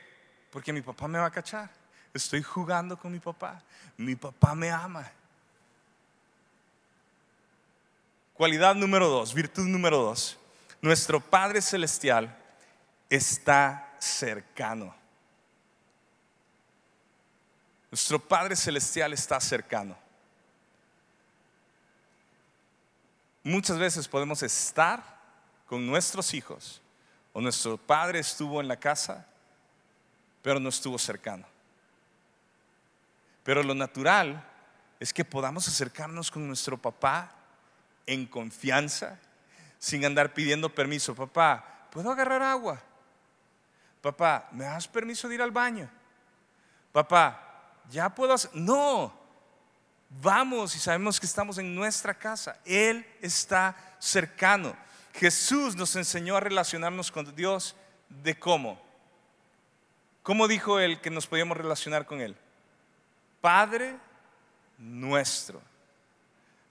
[0.51, 1.71] Porque mi papá me va a cachar.
[2.13, 3.63] Estoy jugando con mi papá.
[3.97, 5.11] Mi papá me ama.
[8.37, 10.37] Cualidad número dos, virtud número dos.
[10.83, 12.37] Nuestro Padre Celestial
[13.09, 14.95] está cercano.
[17.91, 19.97] Nuestro Padre Celestial está cercano.
[23.43, 25.03] Muchas veces podemos estar
[25.67, 26.83] con nuestros hijos
[27.33, 29.25] o nuestro padre estuvo en la casa,
[30.43, 31.47] pero no estuvo cercano.
[33.45, 34.45] Pero lo natural
[34.99, 37.33] es que podamos acercarnos con nuestro papá
[38.07, 39.19] en confianza,
[39.79, 41.15] sin andar pidiendo permiso.
[41.15, 42.81] Papá, ¿puedo agarrar agua?
[44.01, 45.91] Papá, ¿me das permiso de ir al baño?
[46.93, 48.51] Papá, ¿ya puedo hacer?
[48.55, 49.13] No,
[50.09, 52.59] vamos y sabemos que estamos en nuestra casa.
[52.65, 54.77] Él está cercano.
[55.13, 57.75] Jesús nos enseñó a relacionarnos con Dios
[58.09, 58.81] de cómo.
[60.23, 62.37] ¿Cómo dijo él que nos podíamos relacionar con Él?
[63.41, 63.97] Padre
[64.79, 65.63] nuestro.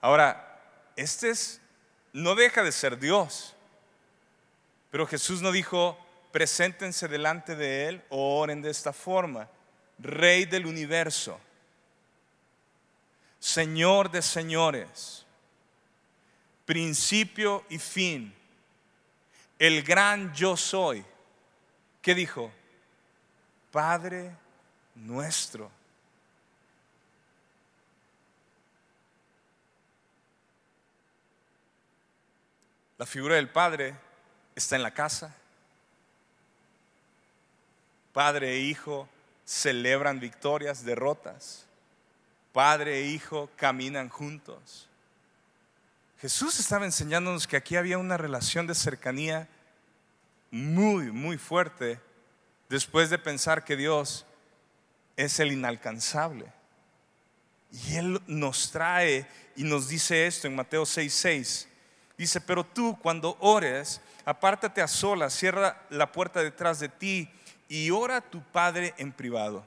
[0.00, 0.55] Ahora,
[0.96, 1.60] este es,
[2.12, 3.54] no deja de ser Dios,
[4.90, 5.98] pero Jesús no dijo,
[6.32, 9.48] preséntense delante de Él o oren de esta forma,
[9.98, 11.38] Rey del universo,
[13.38, 15.24] Señor de señores,
[16.64, 18.34] principio y fin,
[19.58, 21.04] el gran yo soy.
[22.02, 22.50] ¿Qué dijo?
[23.70, 24.36] Padre
[24.94, 25.70] nuestro.
[32.98, 33.94] La figura del Padre
[34.54, 35.34] está en la casa.
[38.12, 39.06] Padre e hijo
[39.44, 41.66] celebran victorias, derrotas.
[42.52, 44.88] Padre e hijo caminan juntos.
[46.20, 49.46] Jesús estaba enseñándonos que aquí había una relación de cercanía
[50.50, 52.00] muy, muy fuerte
[52.70, 54.24] después de pensar que Dios
[55.16, 56.46] es el inalcanzable.
[57.70, 61.68] Y Él nos trae y nos dice esto en Mateo 6:6.
[62.16, 67.30] Dice, pero tú cuando ores, apártate a solas, cierra la puerta detrás de ti
[67.68, 69.66] y ora a tu Padre en privado.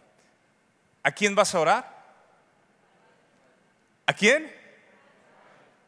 [1.03, 1.99] ¿A quién vas a orar?
[4.05, 4.51] ¿A quién?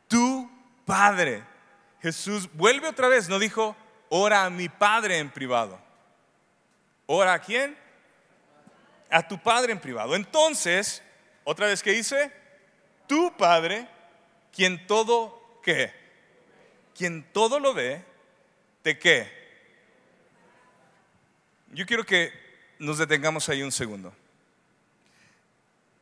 [0.08, 0.50] Tu
[0.86, 1.44] Padre.
[2.02, 3.76] Jesús vuelve otra vez, no dijo,
[4.10, 5.80] ora a mi Padre en privado.
[7.08, 7.78] ¿Ora a quién?
[9.10, 10.16] A tu Padre en privado.
[10.16, 11.02] Entonces,
[11.44, 12.32] otra vez que dice,
[13.08, 13.88] tu Padre,
[14.54, 16.01] quien todo, ¿qué?
[17.02, 18.06] Quien todo lo ve,
[18.84, 19.28] ¿te qué?
[21.72, 22.32] Yo quiero que
[22.78, 24.14] nos detengamos ahí un segundo.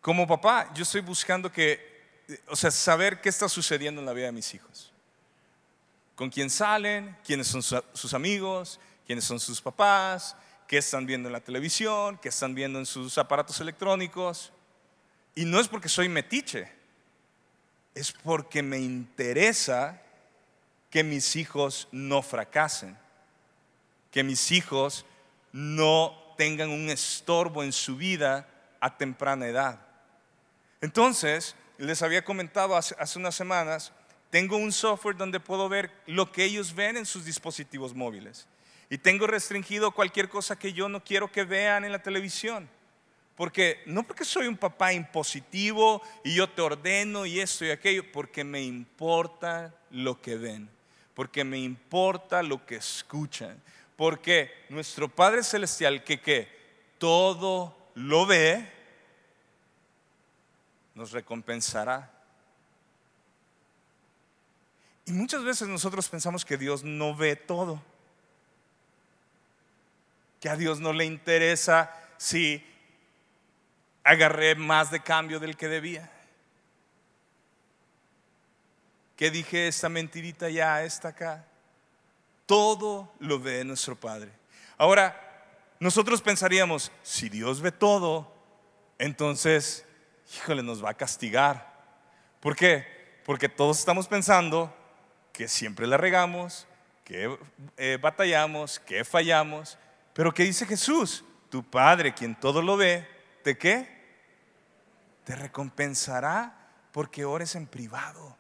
[0.02, 2.04] Como papá, yo estoy buscando que,
[2.48, 4.92] o sea, saber qué está sucediendo en la vida de mis hijos.
[6.16, 10.36] Con quién salen, quiénes son sus amigos, quiénes son sus papás,
[10.68, 14.52] qué están viendo en la televisión, qué están viendo en sus aparatos electrónicos.
[15.34, 16.70] Y no es porque soy metiche,
[17.96, 20.04] es porque me interesa
[20.90, 22.98] que mis hijos no fracasen,
[24.12, 25.06] que mis hijos
[25.52, 28.48] no tengan un estorbo en su vida
[28.80, 29.80] a temprana edad.
[30.82, 33.92] Entonces, les había comentado hace, unas semanas,
[34.30, 38.48] tengo un software donde puedo ver lo que ellos ven en sus dispositivos móviles.
[38.90, 42.70] Y tengo restringido cualquier cosa que yo no quiero que vean en la televisión.
[43.36, 48.12] Porque no porque soy un papá impositivo y yo te ordeno y esto y aquello,
[48.12, 50.79] porque me importa lo que ven
[51.20, 53.62] porque me importa lo que escuchan,
[53.98, 56.48] porque nuestro Padre Celestial que,
[56.98, 58.66] todo lo ve,
[60.96, 62.10] nos recompensará.
[65.08, 67.84] Y muchas veces nosotros pensamos que Dios no ve todo,
[70.40, 72.66] que a Dios no le interesa si
[74.06, 76.10] agarré más de cambio del que debía
[79.20, 81.46] que dije esta mentirita ya, esta acá.
[82.46, 84.32] Todo lo ve nuestro Padre.
[84.78, 85.44] Ahora,
[85.78, 88.34] nosotros pensaríamos, si Dios ve todo,
[88.98, 89.86] entonces,
[90.34, 91.70] híjole, nos va a castigar.
[92.40, 93.20] ¿Por qué?
[93.26, 94.74] Porque todos estamos pensando
[95.34, 96.66] que siempre la regamos,
[97.04, 97.38] que
[97.76, 99.78] eh, batallamos, que fallamos.
[100.14, 101.26] Pero ¿qué dice Jesús?
[101.50, 103.06] Tu Padre, quien todo lo ve,
[103.44, 103.86] ¿te qué?
[105.26, 108.39] Te recompensará porque ores en privado.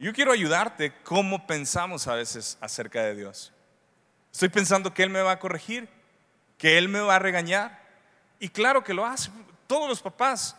[0.00, 3.52] Yo quiero ayudarte cómo pensamos a veces acerca de Dios.
[4.32, 5.90] Estoy pensando que Él me va a corregir,
[6.56, 7.78] que Él me va a regañar,
[8.42, 9.30] Y claro que lo hace.
[9.66, 10.56] Todos los papás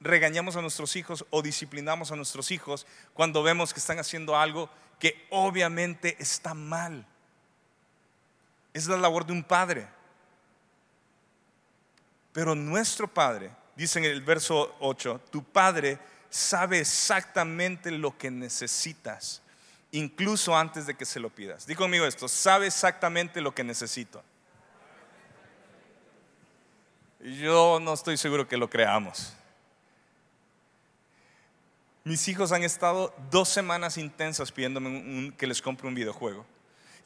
[0.00, 4.70] regañamos a nuestros hijos o disciplinamos a nuestros hijos cuando vemos que están haciendo algo
[4.98, 7.04] que obviamente está mal.
[8.72, 9.86] Es la labor de un padre.
[12.32, 15.98] Pero nuestro Padre, dice en el verso 8, tu Padre
[16.30, 19.42] sabe exactamente lo que necesitas,
[19.92, 21.66] incluso antes de que se lo pidas.
[21.66, 24.22] Digo conmigo esto, sabe exactamente lo que necesito.
[27.20, 29.32] Yo no estoy seguro que lo creamos.
[32.04, 36.46] Mis hijos han estado dos semanas intensas pidiéndome que les compre un videojuego.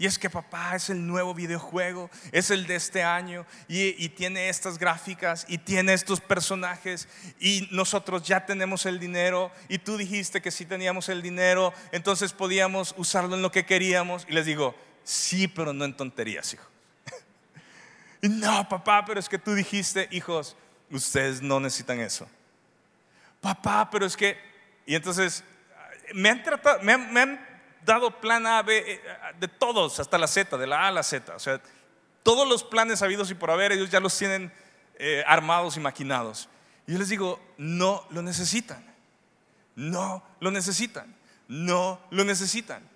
[0.03, 4.49] Y es que papá es el nuevo videojuego, es el de este año y, tiene
[4.49, 7.07] estas gráficas y tiene estos personajes
[7.39, 12.33] y nosotros ya tenemos el dinero y tú dijiste que si teníamos el dinero, entonces
[12.33, 14.27] podíamos usarlo en lo que queríamos.
[14.29, 16.69] Y les digo, sí, pero no en tonterías, hijo.
[18.23, 20.57] no, papá, pero es que tú dijiste, hijos,
[20.91, 22.29] ustedes no necesitan eso.
[23.41, 24.37] Papá, pero es que...
[24.85, 25.45] Y entonces
[26.13, 27.52] me han tratado, me han
[27.85, 29.01] dado plan A, B, eh,
[29.39, 31.35] de todos, hasta la Z, de la A a la Z.
[31.35, 31.61] O sea,
[32.23, 34.53] todos los planes habidos y por haber, ellos ya los tienen
[34.97, 36.49] eh, armados y maquinados.
[36.87, 38.85] Y yo les digo, no lo necesitan.
[39.75, 41.15] No lo necesitan.
[41.49, 42.89] No lo necesitan.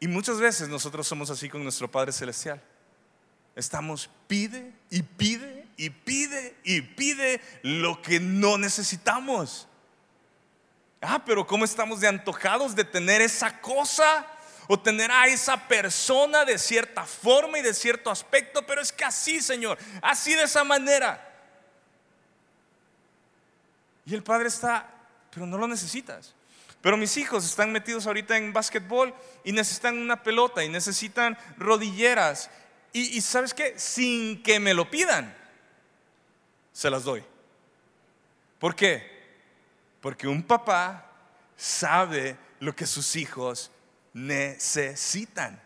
[0.00, 2.62] Y muchas veces nosotros somos así con nuestro Padre Celestial.
[3.56, 9.67] Estamos pide y pide y pide y pide lo que no necesitamos.
[11.00, 14.26] Ah, pero ¿cómo estamos de antojados de tener esa cosa?
[14.66, 19.04] O tener a esa persona de cierta forma y de cierto aspecto, pero es que
[19.04, 21.24] así, Señor, así de esa manera.
[24.04, 24.90] Y el Padre está,
[25.30, 26.34] pero no lo necesitas.
[26.82, 32.50] Pero mis hijos están metidos ahorita en básquetbol y necesitan una pelota y necesitan rodilleras.
[32.92, 35.34] Y, y sabes qué, sin que me lo pidan,
[36.72, 37.24] se las doy.
[38.58, 39.17] ¿Por qué?
[40.00, 41.10] Porque un papá
[41.56, 43.70] sabe lo que sus hijos
[44.12, 45.60] necesitan.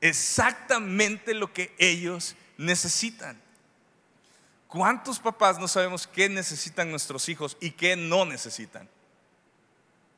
[0.00, 3.40] Exactamente lo que ellos necesitan.
[4.68, 8.88] ¿Cuántos papás no sabemos qué necesitan nuestros hijos y qué no necesitan?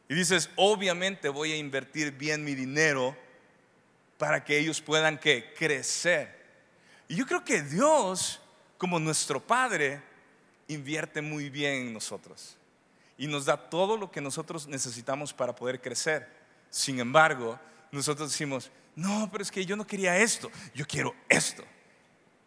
[0.08, 3.16] Y dices, obviamente voy a invertir bien mi dinero
[4.18, 6.38] para que ellos puedan crecer.
[7.08, 8.40] Y yo creo que Dios,
[8.76, 10.02] como nuestro Padre,
[10.68, 12.58] invierte muy bien en nosotros
[13.22, 16.28] y nos da todo lo que nosotros necesitamos para poder crecer.
[16.70, 17.56] Sin embargo,
[17.92, 21.62] nosotros decimos, no, pero es que yo no quería esto, yo quiero esto.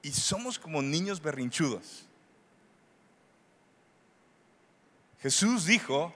[0.01, 2.05] Y somos como niños berrinchudos.
[5.21, 6.13] Jesús dijo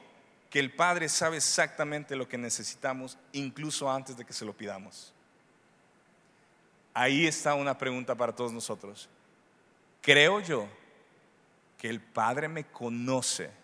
[0.50, 5.14] que el Padre sabe exactamente lo que necesitamos, incluso antes de que se lo pidamos.
[6.94, 9.08] Ahí está una pregunta para todos nosotros.
[10.02, 10.68] Creo yo
[11.78, 13.58] que el Padre me conoce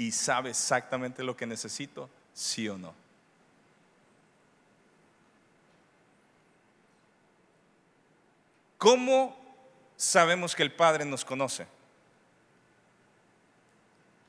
[0.00, 2.94] y sabe exactamente lo que necesito, sí o no.
[8.78, 9.36] ¿Cómo
[9.98, 11.66] sabemos que el Padre nos conoce?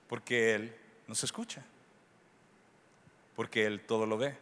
[0.09, 0.75] Porque Él
[1.07, 1.63] nos escucha,
[3.37, 4.37] porque Él todo lo ve.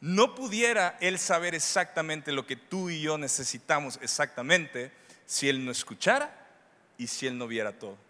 [0.00, 4.90] No pudiera Él saber exactamente lo que tú y yo necesitamos exactamente
[5.26, 6.34] si Él no escuchara
[6.96, 8.07] y si Él no viera todo.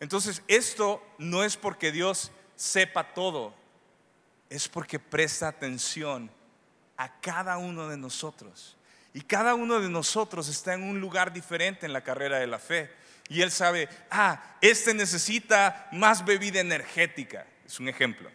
[0.00, 3.54] Entonces, esto no es porque Dios sepa todo,
[4.50, 6.30] es porque presta atención
[6.96, 8.76] a cada uno de nosotros.
[9.12, 12.58] Y cada uno de nosotros está en un lugar diferente en la carrera de la
[12.58, 12.90] fe.
[13.28, 18.30] Y Él sabe, ah, este necesita más bebida energética, es un ejemplo.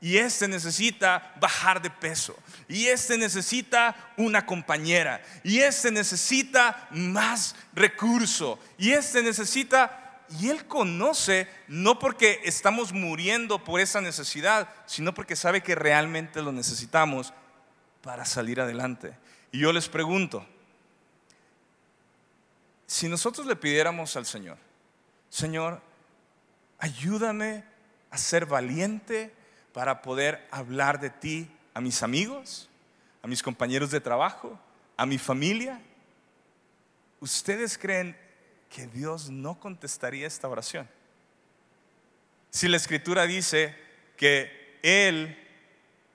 [0.00, 2.34] Y este necesita bajar de peso.
[2.68, 5.22] Y este necesita una compañera.
[5.44, 8.58] Y este necesita más recurso.
[8.78, 9.99] Y este necesita
[10.38, 16.40] y Él conoce no porque estamos muriendo por esa necesidad, sino porque sabe que realmente
[16.40, 17.32] lo necesitamos
[18.02, 19.16] para salir adelante.
[19.50, 20.46] Y yo les pregunto,
[22.86, 24.56] si nosotros le pidiéramos al Señor,
[25.28, 25.80] Señor,
[26.78, 27.64] ayúdame
[28.10, 29.34] a ser valiente
[29.72, 32.68] para poder hablar de ti a mis amigos,
[33.22, 34.58] a mis compañeros de trabajo,
[34.96, 35.80] a mi familia,
[37.20, 38.16] ¿ustedes creen
[38.70, 40.88] que Dios no contestaría esta oración.
[42.50, 43.76] Si la escritura dice
[44.16, 45.36] que Él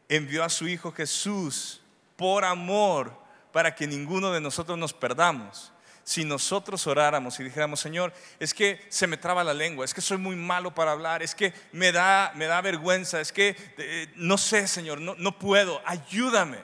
[0.10, 1.82] envió a su Hijo Jesús
[2.16, 3.14] por amor
[3.52, 5.72] para que ninguno de nosotros nos perdamos,
[6.04, 10.02] si nosotros oráramos y dijéramos, Señor, es que se me traba la lengua, es que
[10.02, 14.12] soy muy malo para hablar, es que me da, me da vergüenza, es que eh,
[14.16, 16.60] no sé, Señor, no, no puedo, ayúdame.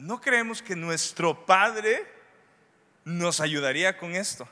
[0.00, 2.09] ¿no creemos que nuestro Padre
[3.04, 4.48] nos ayudaría con esto?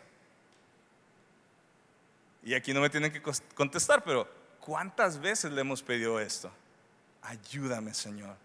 [2.43, 3.23] Y aquí no me tienen que
[3.55, 4.29] contestar, pero
[4.61, 6.51] ¿cuántas veces le hemos pedido esto?
[7.23, 8.37] Ayúdame, Señor.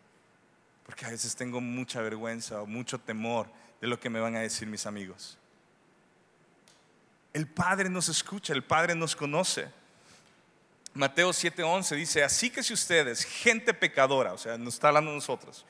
[0.85, 3.47] Porque a veces tengo mucha vergüenza o mucho temor
[3.79, 5.37] de lo que me van a decir mis amigos.
[7.31, 9.67] El Padre nos escucha, el Padre nos conoce.
[10.93, 15.65] Mateo 7:11 dice, así que si ustedes, gente pecadora, o sea, nos está hablando nosotros,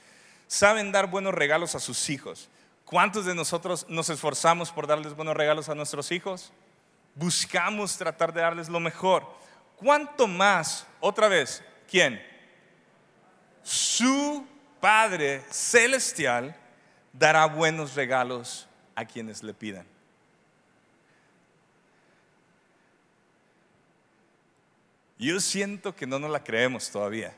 [0.47, 2.49] saben dar buenos regalos a sus hijos,
[2.93, 6.53] ¿cuántos de nosotros nos esforzamos por darles buenos regalos a nuestros hijos?
[7.15, 9.25] Buscamos tratar de darles lo mejor.
[9.77, 12.21] ¿Cuánto más, otra vez, quién?
[13.63, 14.45] Su
[14.79, 16.55] Padre Celestial
[17.11, 19.87] dará buenos regalos a quienes le pidan.
[25.17, 27.33] Yo siento que no nos la creemos todavía,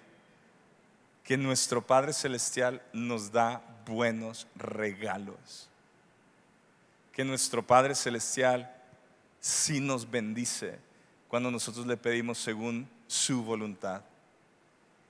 [1.24, 5.70] que nuestro Padre Celestial nos da buenos regalos,
[7.14, 8.74] que nuestro Padre Celestial
[9.40, 10.80] sí nos bendice
[11.28, 14.02] cuando nosotros le pedimos según su voluntad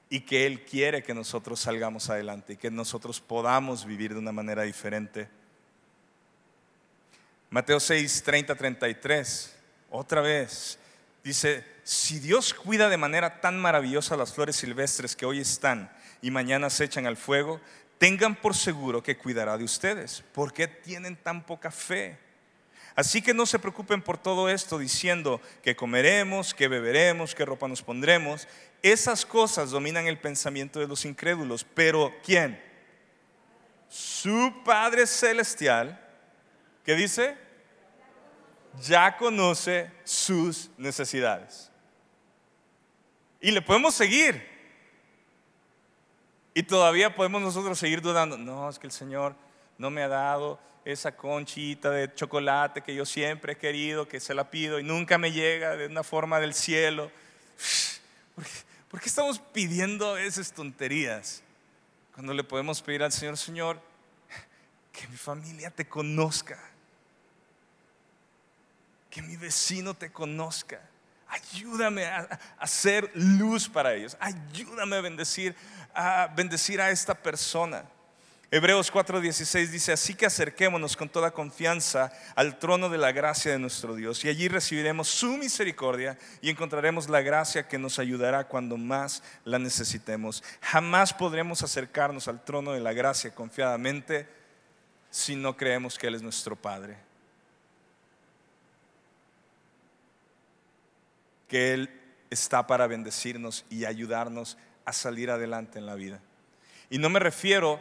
[0.09, 4.32] y que Él quiere que nosotros salgamos adelante y que nosotros podamos vivir de una
[4.32, 5.28] manera diferente.
[7.49, 9.55] Mateo 6, 30, 33,
[9.89, 10.78] otra vez,
[11.23, 16.32] dice, si Dios cuida de manera tan maravillosa las flores silvestres que hoy están y
[16.32, 17.61] mañana se echan al fuego,
[17.98, 20.24] tengan por seguro que cuidará de ustedes.
[20.34, 22.18] ¿Por qué tienen tan poca fe?
[22.96, 27.68] Así que no se preocupen por todo esto diciendo que comeremos, que beberemos, que ropa
[27.68, 28.48] nos pondremos.
[28.82, 31.66] Esas cosas dominan el pensamiento de los incrédulos.
[31.74, 32.62] Pero ¿quién?
[33.89, 36.00] Su Padre Celestial,
[36.86, 37.38] ¿qué dice?
[38.82, 41.72] Ya conoce sus necesidades.
[43.41, 44.55] Y le podemos seguir.
[46.58, 48.38] Y todavía podemos nosotros seguir dudando.
[48.38, 49.36] No, es que el Señor
[49.78, 54.34] no me ha dado esa conchita de chocolate que yo siempre he querido, que se
[54.34, 57.12] la pido y nunca me llega de una forma del cielo.
[58.89, 61.43] ¿Por qué, estamos pidiendo esas tonterías?
[62.14, 63.82] Cuando le podemos pedir al Señor, Señor,
[64.93, 66.58] que mi familia te conozca,
[69.10, 70.80] que mi vecino te conozca.
[71.28, 74.16] Ayúdame a, hacer luz para ellos.
[74.20, 75.56] Ayúdame a bendecir,
[75.96, 77.86] a bendecir a esta persona.
[78.52, 83.60] Hebreos 4:16 dice, así que acerquémonos con toda confianza al trono de la gracia de
[83.60, 88.78] nuestro Dios y allí recibiremos su misericordia y encontraremos la gracia que nos ayudará cuando
[88.78, 90.43] más la necesitemos.
[90.62, 94.28] Jamás podremos acercarnos al trono de la gracia confiadamente
[95.10, 96.98] si no creemos que Él es nuestro Padre.
[101.48, 106.19] Que Él está para bendecirnos y ayudarnos a salir adelante en la vida.
[106.89, 107.79] Y no me refiero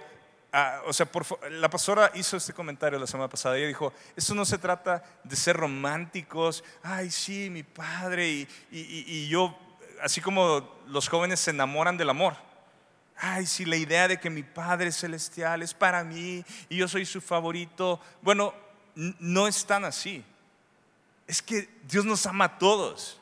[0.56, 1.08] Ah, o sea,
[1.50, 3.58] la pastora hizo este comentario la semana pasada.
[3.58, 6.62] Ella dijo: Esto no se trata de ser románticos.
[6.80, 8.28] Ay, sí, mi padre.
[8.30, 9.58] Y, y, yo,
[10.00, 12.36] así como los jóvenes se enamoran del amor.
[13.16, 17.04] Ay, sí, la idea de que mi Padre Celestial es para mí y yo soy
[17.04, 18.00] su favorito.
[18.22, 18.54] Bueno,
[18.94, 20.24] no es tan así.
[21.26, 23.20] Es que Dios nos ama a todos.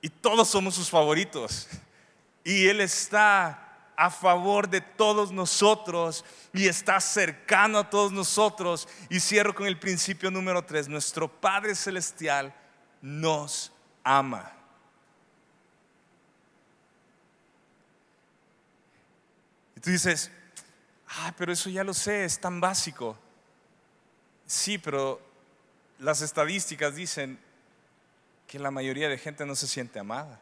[0.00, 1.66] Y todos somos sus favoritos.
[2.44, 3.66] Y Él está
[3.96, 6.24] a favor de todos nosotros
[6.54, 8.88] y está cercano a todos nosotros.
[9.10, 10.88] Y cierro con el principio número tres.
[10.88, 12.54] Nuestro Padre Celestial
[13.02, 13.72] nos
[14.02, 14.52] ama.
[19.76, 20.30] Y tú dices,
[21.08, 23.18] ah, pero eso ya lo sé, es tan básico.
[24.46, 25.20] Sí, pero
[25.98, 27.38] las estadísticas dicen
[28.46, 30.40] que la mayoría de gente no se siente amada.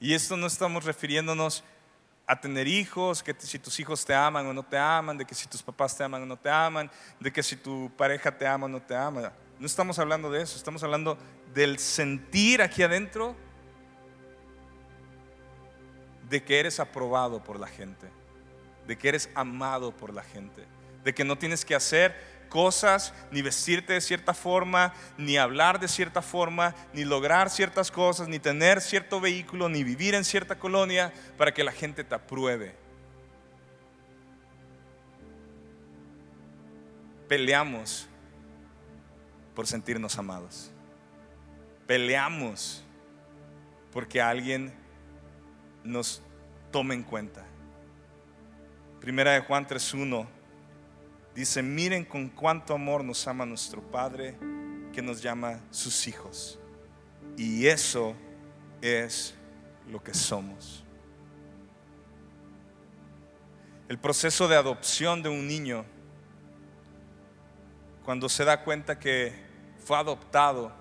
[0.00, 1.64] Y esto no estamos refiriéndonos
[2.26, 5.34] a tener hijos, que si tus hijos te aman o no te aman, de que
[5.34, 8.46] si tus papás te aman o no te aman, de que si tu pareja te
[8.46, 9.32] ama o no te ama.
[9.58, 11.16] No estamos hablando de eso, estamos hablando
[11.54, 13.34] del sentir aquí adentro
[16.28, 18.08] de que eres aprobado por la gente,
[18.86, 20.66] de que eres amado por la gente,
[21.02, 25.88] de que no tienes que hacer cosas, ni vestirte de cierta forma, ni hablar de
[25.88, 31.12] cierta forma, ni lograr ciertas cosas, ni tener cierto vehículo, ni vivir en cierta colonia
[31.36, 32.74] para que la gente te apruebe.
[37.28, 38.08] Peleamos
[39.54, 40.70] por sentirnos amados.
[41.86, 42.84] Peleamos
[43.92, 44.72] porque alguien
[45.84, 46.22] nos
[46.70, 47.44] tome en cuenta.
[49.00, 50.37] Primera de Juan 3.1
[51.38, 54.36] Dice, miren con cuánto amor nos ama nuestro Padre
[54.92, 56.58] que nos llama sus hijos.
[57.36, 58.16] Y eso
[58.82, 59.34] es
[59.88, 60.84] lo que somos.
[63.88, 65.84] el proceso de adopción de un niño,
[68.04, 69.32] cuando se da cuenta que
[69.82, 70.72] fue adoptado,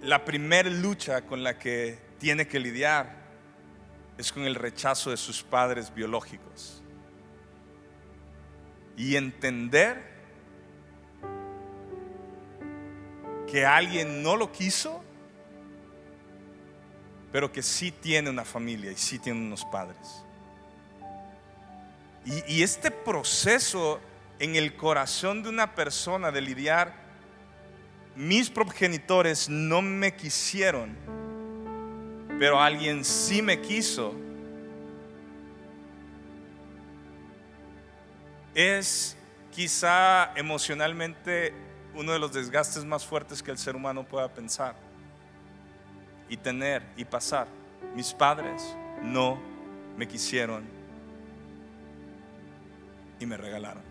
[0.00, 3.16] la primera lucha con la que tiene que lidiar
[4.16, 6.81] es con el rechazo de sus padres biológicos.
[8.96, 10.12] Y entender
[13.50, 15.02] que alguien no lo quiso,
[17.30, 20.24] pero que sí tiene una familia y sí tiene unos padres.
[22.24, 24.00] Y, y este proceso
[24.38, 27.02] en el corazón de una persona de lidiar
[28.14, 30.94] mis progenitores no me quisieron,
[32.38, 34.14] pero alguien sí me quiso,
[38.54, 39.16] es
[39.50, 41.54] quizá emocionalmente
[41.94, 44.74] uno de los desgastes más fuertes que el ser humano pueda pensar
[46.28, 47.46] y tener y pasar.
[47.94, 49.38] Mis padres no
[49.96, 50.64] me quisieron
[53.20, 53.82] y me regalaron.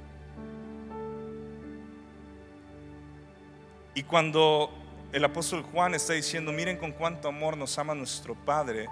[3.93, 4.71] Y cuando
[5.11, 8.87] el apóstol Juan está diciendo, miren con cuánto amor nos ama nuestro Padre,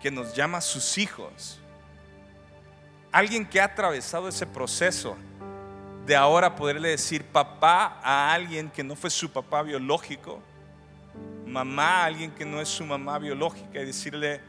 [0.00, 1.60] que nos llama sus hijos,
[3.14, 5.16] alguien que ha atravesado ese proceso
[6.04, 10.42] de ahora poderle decir papá a alguien que no fue su papá biológico,
[11.46, 14.40] mamá a alguien que no es su mamá biológica y decirle,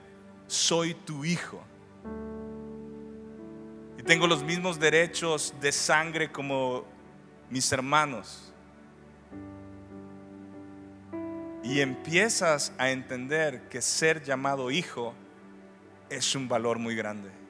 [0.48, 1.62] soy tu hijo.
[4.00, 6.86] Y tengo los mismos derechos de sangre como
[7.52, 8.52] mis hermanos.
[11.64, 15.14] Y empiezas a entender que ser llamado hijo
[16.10, 17.45] es un valor muy grande.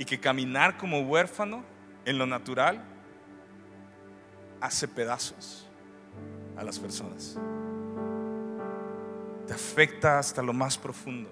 [0.00, 1.62] Y que caminar como huérfano
[2.06, 2.82] en lo natural
[4.58, 5.68] hace pedazos
[6.56, 7.36] a las personas.
[9.46, 11.28] Te afecta hasta lo más profundo.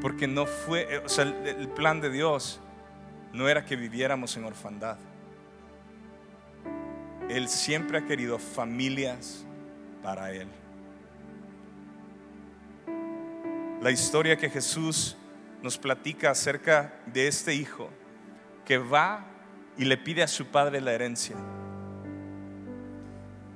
[0.00, 2.60] Porque no fue, o sea, el plan de Dios
[3.34, 4.96] no era que viviéramos en orfandad.
[7.28, 9.44] Él siempre ha querido familias
[10.02, 10.48] para Él.
[13.82, 15.18] La historia que Jesús
[15.66, 17.90] nos platica acerca de este hijo
[18.64, 19.26] que va
[19.76, 21.34] y le pide a su padre la herencia.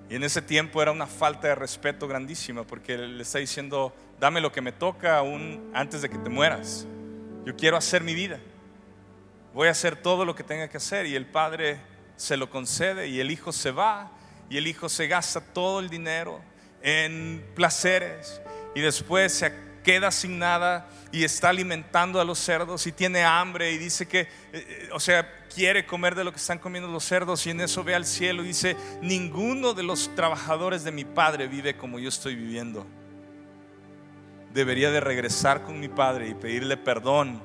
[0.08, 4.40] Y en ese tiempo era una falta de respeto grandísima porque le está diciendo, dame
[4.40, 6.84] lo que me toca aún antes de que te mueras.
[7.44, 8.40] Yo quiero hacer mi vida.
[9.54, 11.06] Voy a hacer todo lo que tenga que hacer.
[11.06, 11.78] Y el padre
[12.16, 14.10] se lo concede y el hijo se va
[14.48, 16.40] y el hijo se gasta todo el dinero
[16.82, 18.42] en placeres
[18.74, 23.72] y después se queda sin nada y está alimentando a los cerdos y tiene hambre
[23.72, 27.46] y dice que, eh, o sea, quiere comer de lo que están comiendo los cerdos
[27.46, 31.48] y en eso ve al cielo y dice, ninguno de los trabajadores de mi padre
[31.48, 32.86] vive como yo estoy viviendo.
[34.52, 37.40] Debería de regresar con mi padre y pedirle perdón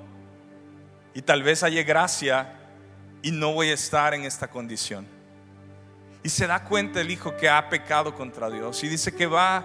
[1.14, 2.54] y tal vez haya gracia
[3.22, 5.08] y no voy a estar en esta condición.
[6.24, 9.64] Y se da cuenta el hijo que ha pecado contra Dios y dice que va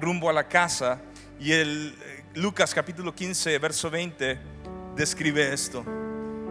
[0.00, 1.00] rumbo a la casa
[1.42, 4.38] y el eh, Lucas capítulo 15 verso 20
[4.94, 5.84] describe esto.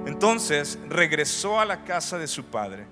[0.05, 2.85] Entonces regresó a la casa de su padre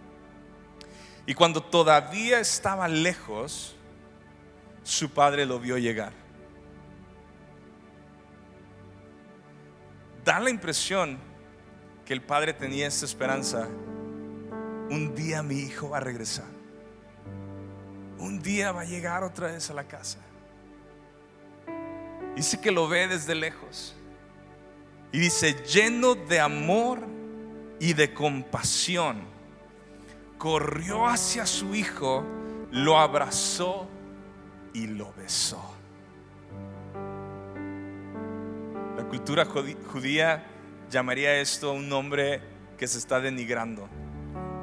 [1.25, 3.75] y cuando todavía estaba lejos,
[4.83, 6.13] su padre lo vio llegar.
[10.23, 11.17] Da la impresión
[12.05, 13.67] que el padre tenía esta esperanza.
[14.89, 16.47] Un día mi hijo va a regresar.
[18.19, 20.19] Un día va a llegar otra vez a la casa.
[22.39, 23.93] Dice que lo ve desde lejos.
[25.11, 27.01] Y dice, lleno de amor
[27.81, 29.23] y de compasión,
[30.37, 32.23] corrió hacia su hijo,
[32.71, 33.89] lo abrazó
[34.73, 35.61] y lo besó.
[38.95, 40.45] La cultura judía
[40.89, 42.39] llamaría esto un hombre
[42.77, 43.89] que se está denigrando.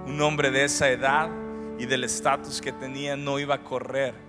[0.07, 1.29] Un hombre de esa edad
[1.79, 4.26] y del estatus que tenía no iba a correr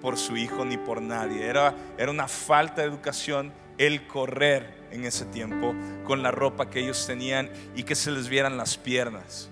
[0.00, 1.46] por su hijo ni por nadie.
[1.46, 5.74] Era, era una falta de educación el correr en ese tiempo
[6.04, 9.50] con la ropa que ellos tenían y que se les vieran las piernas.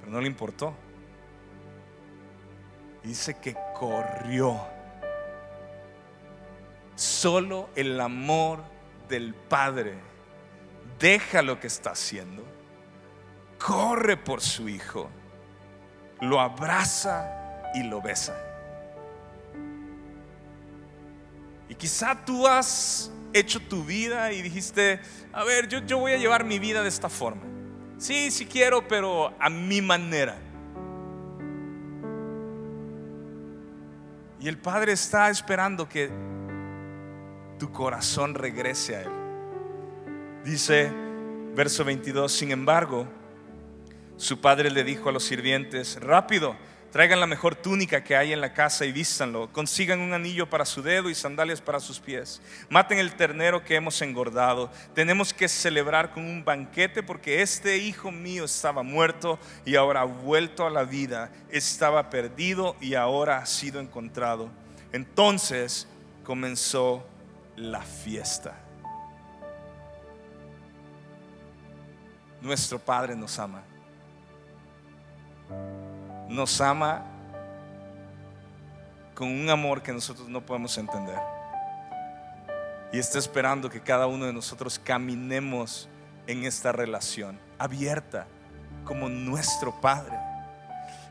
[0.00, 0.74] Pero no le importó.
[3.02, 4.60] Dice que corrió.
[6.96, 8.64] Solo el amor
[9.08, 9.94] del Padre,
[10.98, 12.42] deja lo que está haciendo,
[13.58, 15.10] corre por su Hijo,
[16.20, 17.45] lo abraza
[17.76, 18.34] y lo besa.
[21.68, 25.00] Y quizá tú has hecho tu vida y dijiste,
[25.32, 27.42] a ver, yo, yo voy a llevar mi vida de esta forma.
[27.98, 30.38] Sí, sí quiero, pero a mi manera.
[34.40, 36.10] Y el Padre está esperando que
[37.58, 39.10] tu corazón regrese a Él.
[40.44, 40.92] Dice
[41.54, 43.08] verso 22, sin embargo,
[44.16, 46.54] su padre le dijo a los sirvientes, rápido,
[46.90, 50.64] traigan la mejor túnica que hay en la casa y vístanlo, consigan un anillo para
[50.64, 55.48] su dedo y sandalias para sus pies, maten el ternero que hemos engordado, tenemos que
[55.48, 60.70] celebrar con un banquete porque este hijo mío estaba muerto y ahora ha vuelto a
[60.70, 64.50] la vida, estaba perdido y ahora ha sido encontrado.
[64.92, 65.86] Entonces
[66.24, 67.06] comenzó
[67.56, 68.54] la fiesta.
[72.40, 73.62] Nuestro Padre nos ama.
[76.28, 77.04] Nos ama
[79.14, 81.18] con un amor que nosotros no podemos entender.
[82.92, 85.88] Y está esperando que cada uno de nosotros caminemos
[86.26, 88.26] en esta relación abierta
[88.84, 90.16] como nuestro Padre.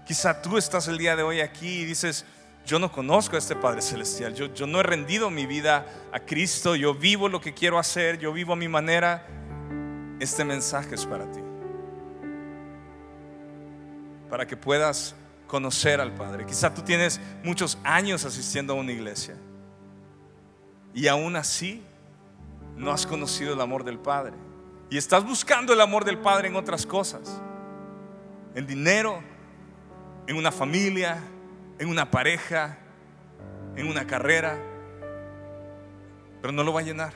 [0.05, 2.25] Quizá tú estás el día de hoy aquí y dices,
[2.65, 6.19] yo no conozco a este Padre Celestial, yo, yo no he rendido mi vida a
[6.19, 9.25] Cristo, yo vivo lo que quiero hacer, yo vivo a mi manera.
[10.19, 11.41] Este mensaje es para ti,
[14.29, 15.15] para que puedas
[15.47, 16.45] conocer al Padre.
[16.45, 19.35] Quizá tú tienes muchos años asistiendo a una iglesia
[20.93, 21.83] y aún así
[22.75, 24.33] no has conocido el amor del Padre.
[24.89, 27.41] Y estás buscando el amor del Padre en otras cosas,
[28.53, 29.21] en dinero,
[30.27, 31.17] en una familia,
[31.79, 32.77] en una pareja,
[33.75, 34.57] en una carrera,
[36.41, 37.13] pero no lo va a llenar.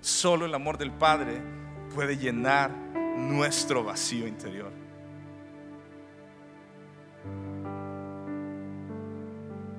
[0.00, 1.40] Solo el amor del Padre
[1.94, 2.70] puede llenar
[3.16, 4.83] nuestro vacío interior.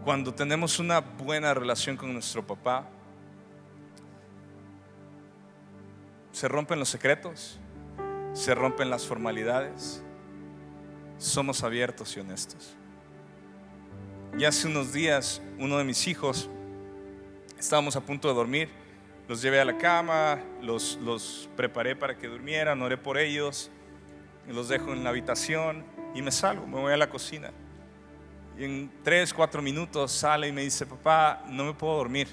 [0.06, 2.88] Cuando tenemos una buena relación con nuestro papá,
[6.32, 7.58] se rompen los secretos,
[8.32, 10.03] se rompen las formalidades,
[11.18, 12.76] somos abiertos y honestos.
[14.38, 16.51] Y hace unos días, uno de mis hijos,
[17.58, 18.70] estábamos a punto de dormir,
[19.28, 23.72] los llevé a la cama, los, los preparé para que durmieran, oré por ellos,
[24.47, 25.84] los dejo en la habitación
[26.14, 27.49] y me salgo, me voy a la cocina.
[28.58, 32.28] Y en tres, cuatro minutos sale y me dice, papá, no me puedo dormir.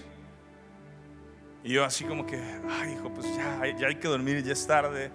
[1.65, 2.37] Y yo así como que,
[2.69, 5.11] ay hijo, pues ya, ya hay que dormir, ya es tarde.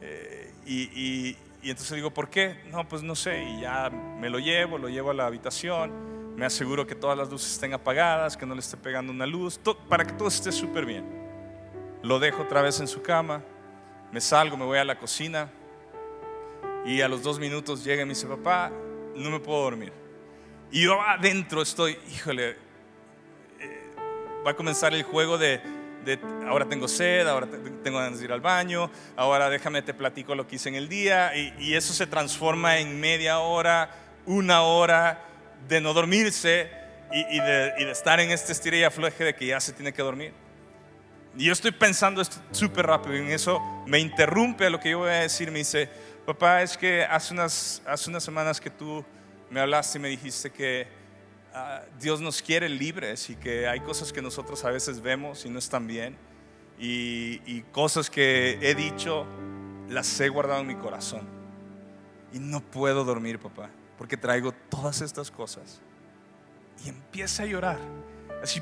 [0.00, 2.60] Eh, y, y, y entonces digo, ¿por qué?
[2.70, 3.42] No, pues no sé.
[3.42, 7.30] Y ya me lo llevo, lo llevo a la habitación me aseguro que todas las
[7.30, 10.86] luces estén apagadas, que no le esté pegando una luz, para que todo esté súper
[10.86, 11.04] bien.
[12.02, 13.42] Lo dejo otra vez en su cama,
[14.10, 15.50] me salgo, me voy a la cocina
[16.84, 18.72] y a los dos minutos llega y me dice, papá,
[19.14, 19.92] no me puedo dormir.
[20.72, 22.56] Y yo adentro estoy, híjole,
[23.60, 23.90] eh,
[24.44, 25.60] va a comenzar el juego de,
[26.48, 27.46] ahora tengo sed, ahora
[27.84, 30.88] tengo ganas de ir al baño, ahora déjame te platico lo que hice en el
[30.88, 33.90] día y, eso se transforma en media hora,
[34.24, 35.22] una hora
[35.68, 36.70] de no dormirse
[37.12, 40.32] y, de, estar en este estira y afloje de que ya se tiene que dormir.
[41.36, 45.10] Y yo estoy pensando súper rápido y en eso me interrumpe lo que yo voy
[45.10, 45.50] a decir.
[45.50, 45.90] Me dice,
[46.24, 49.04] papá, es que hace unas, hace unas semanas que tú
[49.52, 50.88] me hablaste y me dijiste que
[51.54, 55.50] ah, Dios nos quiere libres y que hay cosas que nosotros a veces vemos y
[55.50, 56.16] no están bien.
[56.78, 59.24] Y, cosas que he dicho
[59.88, 61.28] las he guardado en mi corazón.
[62.32, 63.70] Y no puedo dormir, papá
[64.02, 65.80] porque traigo todas estas cosas.
[66.84, 67.78] Y empieza a llorar.
[68.42, 68.60] Así,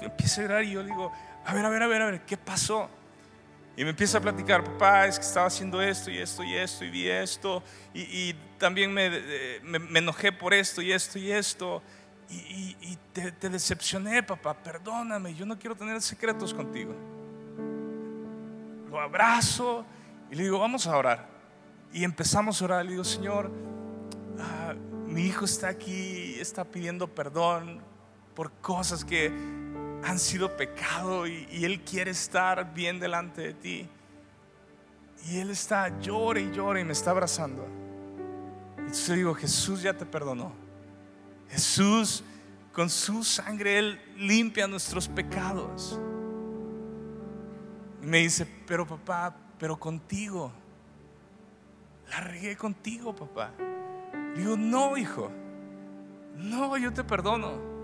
[0.00, 1.12] empieza a llorar y yo digo,
[1.44, 2.88] a ver, a ver, a ver, a ver, ¿qué pasó?
[3.78, 6.84] Y me empieza a platicar, papá, es que estaba haciendo esto y esto y esto
[6.84, 7.62] y vi esto.
[7.94, 9.08] Y, también me,
[9.62, 11.80] me, enojé por esto y esto y esto.
[12.28, 16.92] Y, te, decepcioné, papá, perdóname, yo no quiero tener secretos contigo.
[18.90, 19.86] Lo abrazo
[20.30, 21.28] y le digo, vamos a orar.
[21.92, 22.84] Y empezamos a orar.
[22.84, 23.50] Le digo, Señor,
[24.40, 24.74] Ah,
[25.06, 27.80] mi hijo está aquí, está pidiendo perdón
[28.34, 29.32] por cosas que
[30.04, 33.88] han sido pecado y, él quiere estar bien delante de ti.
[35.26, 37.66] Y él está, llora y llora y me está abrazando.
[38.76, 40.52] Y entonces digo, Jesús ya te perdonó.
[41.50, 42.22] Jesús,
[42.72, 45.98] con su sangre, Él limpia nuestros pecados.
[48.02, 50.52] Y me dice, pero papá, pero contigo.
[52.10, 53.52] La regué contigo, papá.
[54.36, 55.30] Digo, no, hijo,
[56.36, 57.77] no, yo te perdono.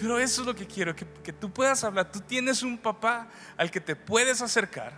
[0.00, 2.10] Pero eso es lo que quiero, que, que, tú puedas hablar.
[2.10, 4.92] Tú tienes un papá al que te puedes acercar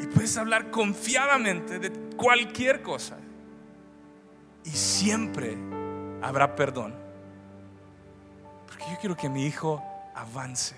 [0.00, 3.16] y puedes hablar confiadamente de cualquier cosa.
[4.64, 5.56] Y siempre
[6.22, 6.94] habrá perdón.
[8.66, 9.82] Porque yo quiero que mi hijo
[10.14, 10.76] avance.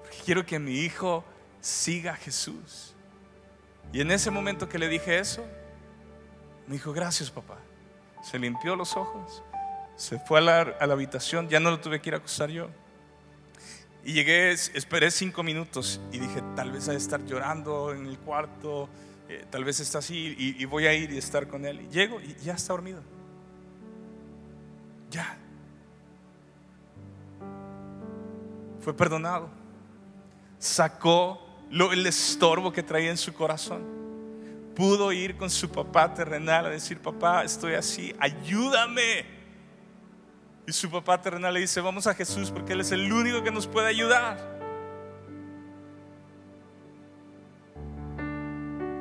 [0.00, 1.24] Porque quiero que mi hijo
[1.60, 2.94] siga a Jesús.
[3.92, 5.44] Y en ese momento que le dije eso,
[6.66, 7.58] me dijo, gracias papá.
[8.22, 9.42] Se limpió los ojos,
[10.00, 12.70] se fue a la, habitación, ya no lo tuve que ir a acusar yo.
[14.02, 18.18] Y llegué, esperé cinco minutos y dije, tal vez ha de estar llorando en el
[18.18, 18.88] cuarto,
[19.28, 21.82] eh, tal vez está así y, y voy a ir y estar con él.
[21.82, 23.02] Y llego y ya está dormido.
[25.10, 25.36] Ya.
[28.80, 29.50] Fue perdonado.
[30.58, 33.82] Sacó lo, el estorbo que traía en su corazón.
[34.74, 39.39] Pudo ir con su papá terrenal a decir, papá, estoy así, ayúdame.
[40.70, 43.50] Y su papá terrenal le dice, vamos a Jesús porque Él es el único que
[43.50, 44.38] nos puede ayudar.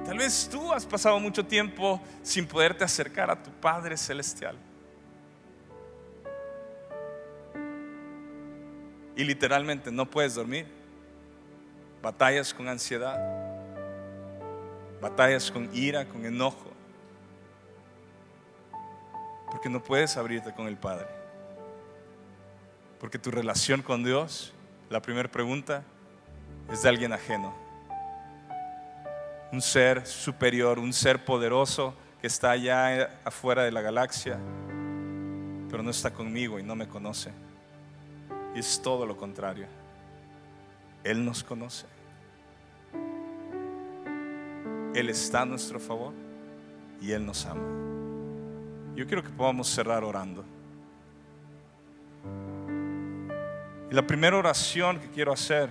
[0.03, 4.57] Tal vez tú has pasado mucho tiempo sin poderte acercar a tu Padre Celestial.
[9.15, 10.65] Y literalmente no puedes dormir.
[12.01, 13.15] Batallas con ansiedad.
[14.99, 16.71] Batallas con ira, con enojo.
[19.51, 21.18] Porque no puedes abrirte con el Padre.
[22.99, 24.53] Porque tu relación con Dios,
[24.89, 25.83] la primera pregunta,
[26.71, 27.53] es de alguien ajeno.
[29.51, 34.37] Un ser superior, un ser poderoso que está allá afuera de la galaxia,
[35.69, 37.31] pero no está conmigo y no me conoce.
[38.55, 39.67] Es todo lo contrario.
[41.03, 41.85] Él nos conoce.
[44.93, 46.13] Él está a nuestro favor
[46.99, 47.61] y Él nos ama.
[48.95, 50.43] Yo quiero que podamos cerrar orando.
[53.91, 55.69] Y la primera oración que quiero hacer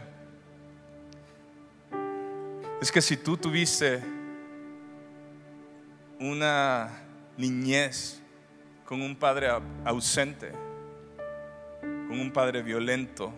[2.80, 4.02] es que si tú tuviste
[6.18, 6.90] una
[7.36, 8.20] niñez
[8.84, 9.48] con un padre
[9.84, 10.50] ausente,
[11.80, 13.32] con un padre violento,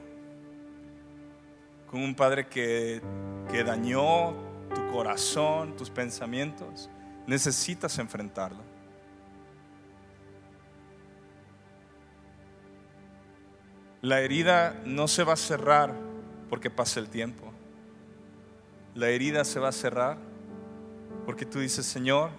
[1.91, 3.03] con un padre que,
[3.51, 4.33] que dañó
[4.75, 6.89] tu corazón, tus pensamientos,
[7.27, 8.70] necesitas enfrentarlo.
[14.03, 15.95] La herida no se va a cerrar
[16.49, 17.53] porque pase el tiempo.
[18.95, 20.17] La herida se va a cerrar
[21.27, 22.31] porque tú dices, Señor,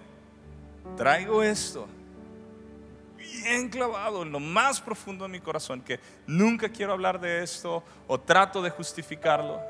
[0.96, 1.86] traigo esto
[3.16, 7.82] bien clavado en lo más profundo de mi corazón, que nunca quiero hablar de esto
[8.06, 9.60] o trato de justificarlo,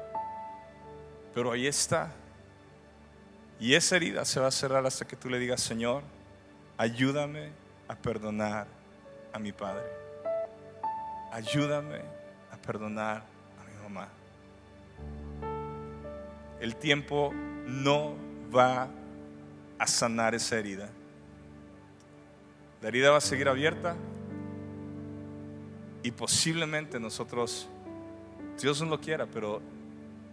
[1.35, 2.11] pero ahí está.
[3.61, 6.03] Y esa herida se va a cerrar hasta que tú le digas, Señor,
[6.77, 7.53] ayúdame
[7.87, 8.67] a perdonar
[9.33, 10.12] a mi Padre
[11.33, 12.03] ayúdame
[12.53, 13.25] a perdonar
[13.59, 14.09] a mi mamá.
[16.61, 17.33] El tiempo
[17.67, 18.15] no
[18.55, 18.89] va
[19.79, 20.91] a sanar esa herida.
[22.83, 23.97] La herida va a seguir abierta
[26.03, 27.67] y posiblemente nosotros,
[28.61, 29.63] Dios no lo quiera, pero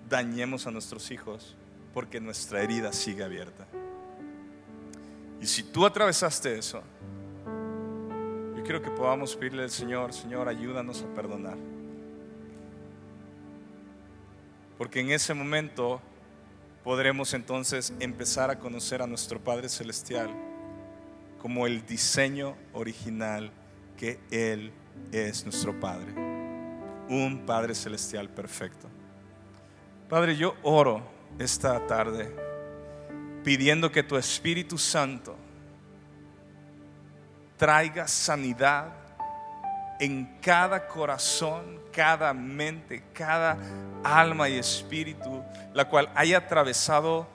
[0.09, 1.55] dañemos a nuestros hijos
[1.93, 3.65] porque nuestra herida sigue abierta.
[5.39, 6.83] Y si tú atravesaste eso,
[8.63, 11.57] quiero que podamos pedirle al Señor, Señor, ayúdanos a perdonar.
[14.77, 16.01] Porque en ese momento
[16.83, 20.29] podremos entonces empezar a conocer a nuestro Padre Celestial
[21.41, 23.51] como el diseño original
[23.97, 24.71] que Él
[25.11, 26.13] es nuestro Padre.
[27.09, 28.87] Un Padre Celestial perfecto.
[30.07, 31.01] Padre, yo oro
[31.37, 32.33] esta tarde
[33.43, 35.35] pidiendo que tu Espíritu Santo
[37.59, 38.87] traiga sanidad
[39.99, 43.57] en cada corazón, cada mente, cada
[44.01, 45.43] alma y espíritu,
[45.73, 47.27] la cual haya atravesado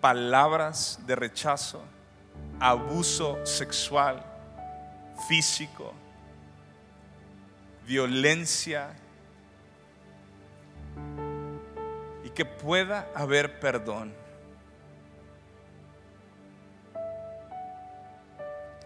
[0.00, 1.84] palabras de rechazo,
[2.58, 4.24] abuso sexual,
[5.28, 5.92] físico,
[7.86, 8.88] violencia,
[12.24, 14.25] y que pueda haber perdón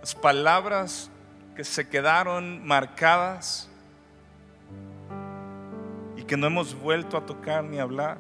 [0.01, 1.11] las palabras
[1.55, 3.69] que se quedaron marcadas
[6.17, 8.19] y que no hemos vuelto a tocar ni hablar.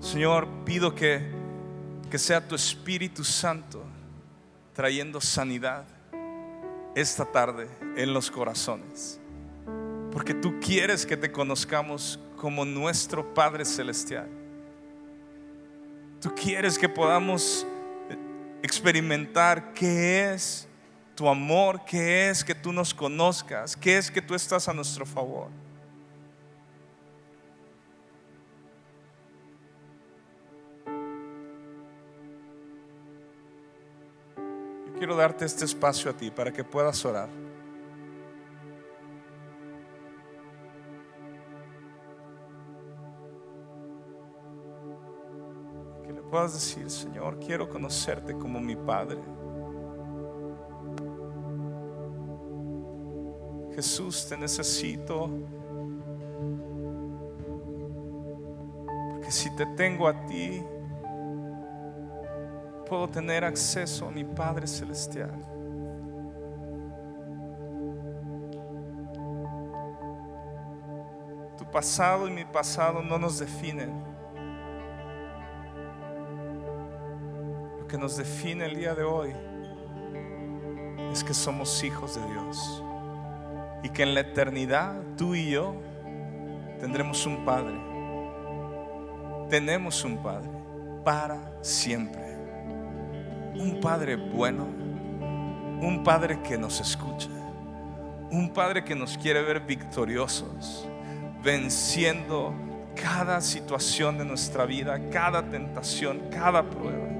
[0.00, 1.20] Señor, pido que,
[2.10, 3.82] que sea tu Espíritu Santo
[4.72, 5.84] trayendo sanidad
[6.94, 9.20] esta tarde en los corazones.
[10.10, 14.28] Porque tú quieres que te conozcamos como nuestro Padre Celestial.
[16.20, 17.66] Tú quieres que podamos
[18.66, 20.68] experimentar qué es
[21.14, 25.06] tu amor, qué es que tú nos conozcas, qué es que tú estás a nuestro
[25.06, 25.48] favor.
[34.86, 37.45] Yo quiero darte este espacio a ti para que puedas orar.
[46.30, 49.18] Puedas decir, Señor, quiero conocerte como mi Padre.
[53.74, 55.28] Jesús, te necesito
[59.22, 60.62] que si te tengo a ti,
[62.88, 65.32] puedo tener acceso a mi Padre Celestial.
[71.58, 74.05] Tu pasado y mi pasado no nos definen.
[77.96, 79.32] Que nos define el día de hoy
[81.10, 82.84] es que somos hijos de Dios
[83.82, 85.76] y que en la eternidad tú y yo
[86.78, 87.74] tendremos un Padre.
[89.48, 90.50] Tenemos un Padre
[91.06, 92.36] para siempre.
[93.54, 94.66] Un Padre bueno,
[95.80, 97.30] un Padre que nos escucha,
[98.30, 100.86] un Padre que nos quiere ver victoriosos,
[101.42, 102.52] venciendo
[102.94, 107.15] cada situación de nuestra vida, cada tentación, cada prueba.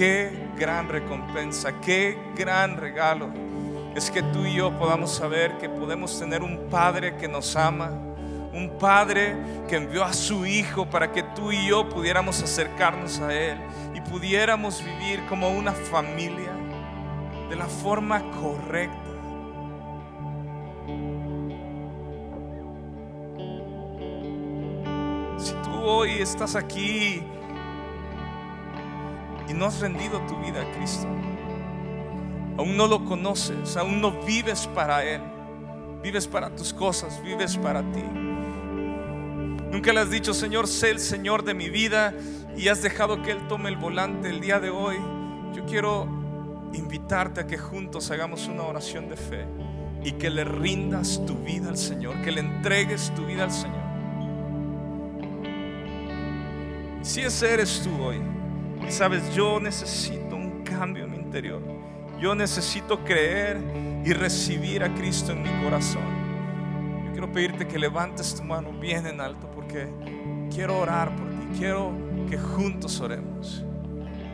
[0.00, 3.28] Qué gran recompensa, qué gran regalo
[3.94, 7.90] es que tú y yo podamos saber que podemos tener un Padre que nos ama,
[8.54, 9.36] un Padre
[9.68, 13.58] que envió a su Hijo para que tú y yo pudiéramos acercarnos a Él
[13.94, 16.54] y pudiéramos vivir como una familia
[17.50, 19.10] de la forma correcta.
[25.36, 27.22] Si tú hoy estás aquí
[29.50, 31.08] y no has rendido tu vida a Cristo,
[32.56, 35.20] aún no lo conoces, aún no vives para Él,
[36.02, 38.02] vives para tus cosas, vives para ti.
[39.72, 42.14] Nunca le has dicho, Señor, sé el Señor de mi vida
[42.56, 44.98] y has dejado que Él tome el volante el día de hoy.
[45.52, 46.06] Yo quiero
[46.72, 49.46] invitarte a que juntos hagamos una oración de fe
[50.04, 53.90] y que le rindas tu vida al Señor, que le entregues tu vida al Señor.
[57.02, 58.20] Si ese eres tú hoy,
[58.86, 61.62] y sabes, yo necesito un cambio en mi interior.
[62.20, 63.58] Yo necesito creer
[64.04, 66.02] y recibir a Cristo en mi corazón.
[67.06, 69.88] Yo quiero pedirte que levantes tu mano bien en alto porque
[70.52, 71.58] quiero orar por ti.
[71.58, 71.92] Quiero
[72.28, 73.64] que juntos oremos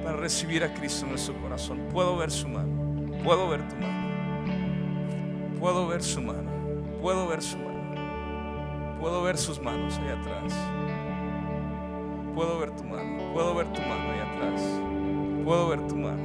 [0.02, 1.88] para recibir a Cristo en nuestro corazón.
[1.92, 3.22] Puedo ver su mano.
[3.22, 4.06] Puedo ver tu mano.
[5.60, 6.50] Puedo ver su mano.
[7.00, 7.76] Puedo ver su mano.
[9.00, 10.52] Puedo ver sus manos ahí atrás.
[12.36, 13.32] Puedo ver tu mano.
[13.32, 14.62] Puedo ver tu mano ahí atrás.
[15.42, 16.22] Puedo ver tu mano.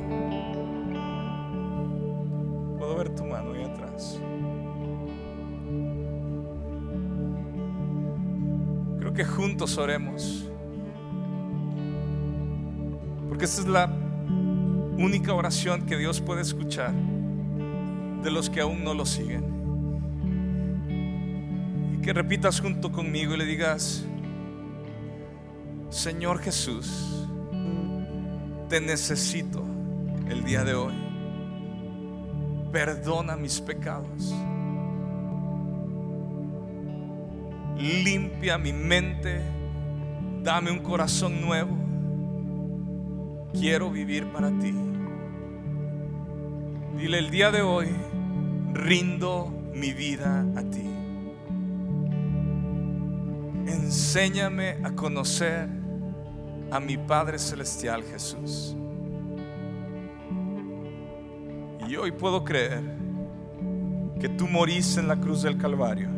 [2.78, 4.20] Puedo ver tu mano ahí atrás.
[9.00, 10.50] Creo que juntos oremos.
[13.30, 13.90] Porque esta es la
[14.98, 16.92] única oración que Dios puede escuchar
[18.22, 19.46] de los que aún no lo siguen.
[21.94, 24.06] Y que repitas junto conmigo y le digas,
[25.92, 27.28] Señor Jesús,
[28.70, 29.62] te necesito
[30.30, 30.94] el día de hoy.
[32.72, 34.34] Perdona mis pecados.
[37.78, 39.42] Limpia mi mente.
[40.42, 41.78] Dame un corazón nuevo.
[43.52, 44.74] Quiero vivir para ti.
[46.98, 47.90] Dile el día de hoy,
[48.74, 50.90] rindo mi vida a ti.
[53.68, 55.81] Enséñame a conocer
[56.72, 58.76] a mi Padre Celestial Jesús.
[61.88, 62.82] Y hoy puedo creer
[64.20, 66.10] que tú moriste en la cruz del Calvario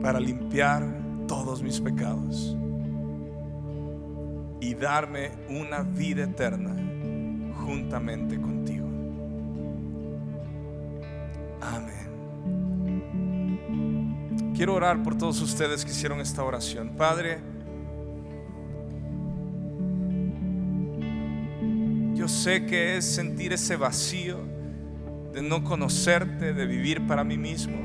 [0.00, 0.86] para limpiar
[1.26, 2.56] todos mis pecados
[4.60, 6.76] y darme una vida eterna
[7.64, 8.85] juntamente contigo.
[14.56, 16.96] Quiero orar por todos ustedes que hicieron esta oración.
[16.96, 17.40] Padre,
[22.14, 24.38] yo sé que es sentir ese vacío
[25.34, 27.76] de no conocerte, de vivir para mí mismo.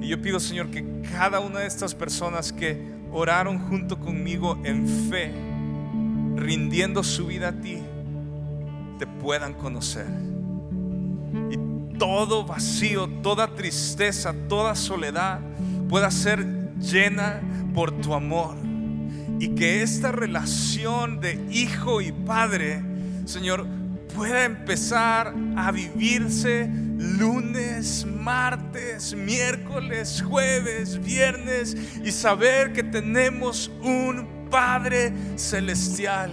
[0.00, 4.88] Y yo pido, Señor, que cada una de estas personas que oraron junto conmigo en
[5.08, 5.32] fe,
[6.34, 7.78] rindiendo su vida a ti,
[8.98, 10.08] te puedan conocer.
[11.98, 15.40] Todo vacío, toda tristeza, toda soledad
[15.88, 16.44] pueda ser
[16.78, 17.40] llena
[17.74, 18.56] por tu amor.
[19.40, 22.82] Y que esta relación de hijo y padre,
[23.24, 23.66] Señor,
[24.14, 35.12] pueda empezar a vivirse lunes, martes, miércoles, jueves, viernes y saber que tenemos un Padre
[35.36, 36.30] celestial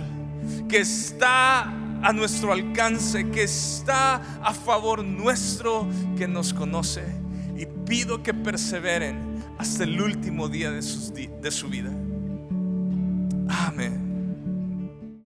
[0.69, 5.87] que está a nuestro alcance, que está a favor nuestro,
[6.17, 7.03] que nos conoce.
[7.57, 10.81] Y pido que perseveren hasta el último día de,
[11.41, 11.91] de su vida.
[13.47, 14.00] Amén.